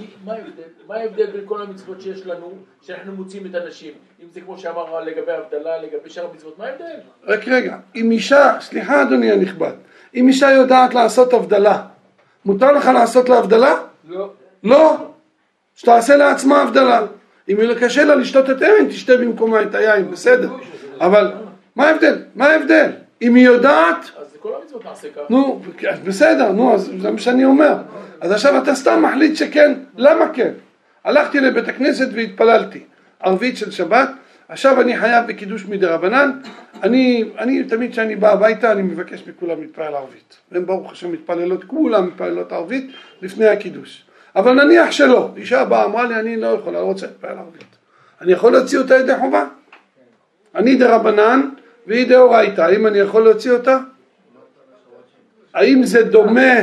[0.86, 3.92] מה ההבדל בין כל המצוות שיש לנו, שאנחנו מוצאים את הנשים?
[4.22, 6.96] אם זה כמו שאמר לגבי הבדלה, לגבי שאר המצוות, מה ההבדל?
[7.24, 9.72] רק רגע, אם אישה, סליחה אדוני הנכבד,
[10.14, 11.82] אם אישה יודעת לעשות הבדלה,
[12.44, 13.74] מותר לך לעשות לה הבדלה?
[14.08, 14.30] לא.
[14.62, 14.96] לא,
[15.76, 17.02] שתעשה לעצמה הבדלה.
[17.48, 20.50] אם קשה לה לשתות את אמן, תשתה במקומה את היין, בסדר.
[21.00, 21.32] אבל
[21.76, 22.18] מה ההבדל?
[22.34, 22.90] מה ההבדל?
[23.22, 24.10] אם היא יודעת...
[24.18, 25.22] אז כל המצוות נעשה ככה.
[25.30, 25.62] נו,
[26.04, 27.74] בסדר, נו, אז זה מה שאני אומר.
[28.20, 30.50] אז עכשיו אתה סתם מחליט שכן, למה כן?
[31.04, 32.80] הלכתי לבית הכנסת והתפללתי,
[33.20, 34.08] ערבית של שבת,
[34.48, 36.30] עכשיו אני חייב בקידוש מדי רבנן,
[36.82, 41.64] אני, אני תמיד כשאני בא הביתה אני מבקש מכולם להתפלל ערבית, והם ברוך השם מתפללות,
[41.64, 42.90] כולם מתפללות ערבית
[43.22, 44.04] לפני הקידוש,
[44.36, 47.76] אבל נניח שלא, אישה באה אמרה לי אני לא יכולה, לא רוצה להתפלל ערבית,
[48.20, 49.44] אני יכול להוציא אותה ידי חובה?
[50.54, 51.48] אני דה רבנן
[51.86, 53.78] והיא דאורייתא, האם אני יכול להוציא אותה?
[55.54, 56.54] האם זה דומה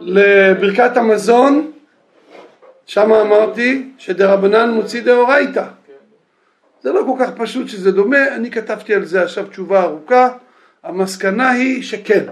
[0.00, 1.72] לברכת המזון
[2.86, 5.64] שם אמרתי שדרבנן מוציא דאורייתא.
[6.82, 10.28] זה לא כל כך פשוט שזה דומה, אני כתבתי על זה עכשיו תשובה ארוכה,
[10.82, 12.24] המסקנה היא שכן.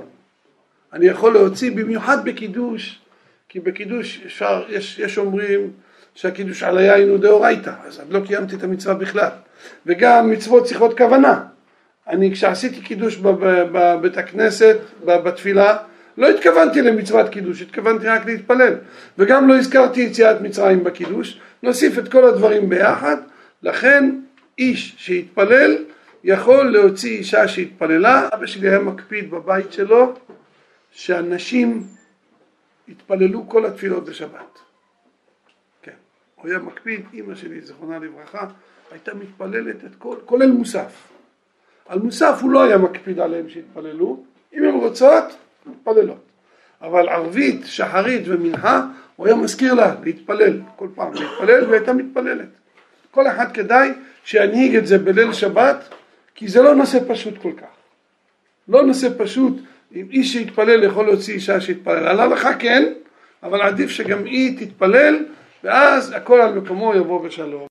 [0.92, 3.00] אני יכול להוציא במיוחד בקידוש,
[3.48, 5.70] כי בקידוש אפשר, יש, יש אומרים
[6.14, 9.30] שהקידוש על היין הוא דאורייתא, אז אני לא קיימתי את המצווה בכלל.
[9.86, 11.40] וגם מצוות צריכות כוונה.
[12.08, 15.76] אני כשעשיתי קידוש בבית הכנסת, בתפילה,
[16.18, 18.74] לא התכוונתי למצוות קידוש, התכוונתי רק להתפלל.
[19.18, 23.16] וגם לא הזכרתי יציאת מצרים בקידוש, נוסיף את כל הדברים ביחד,
[23.62, 24.10] לכן
[24.60, 25.84] איש שהתפלל
[26.24, 30.14] יכול להוציא אישה שהתפללה, אבא שלי היה מקפיד בבית שלו
[30.90, 31.82] שאנשים
[32.88, 34.58] יתפללו כל התפילות בשבת.
[36.42, 38.46] הוא היה מקפיד, אימא שלי, זיכרונה לברכה,
[38.90, 41.08] הייתה מתפללת את כל, כולל מוסף.
[41.88, 45.24] על מוסף הוא לא היה מקפיד עליהם שיתפללו, אם הן רוצות,
[45.66, 46.24] מתפללות.
[46.82, 48.86] אבל ערבית, שחרית ומנחה,
[49.16, 52.48] הוא היה מזכיר לה להתפלל, כל פעם להתפלל, והיא הייתה מתפללת.
[53.10, 53.92] כל אחד כדאי
[54.24, 55.88] שינהיג את זה בליל שבת,
[56.34, 57.74] כי זה לא נושא פשוט כל כך.
[58.68, 59.56] לא נושא פשוט,
[59.94, 62.06] אם איש שיתפלל יכול להוציא אישה שיתפלל.
[62.06, 62.92] על ההלכה כן,
[63.42, 65.24] אבל עדיף שגם היא תתפלל,
[65.64, 67.69] ואז הכל על מקומו יבוא בשלום.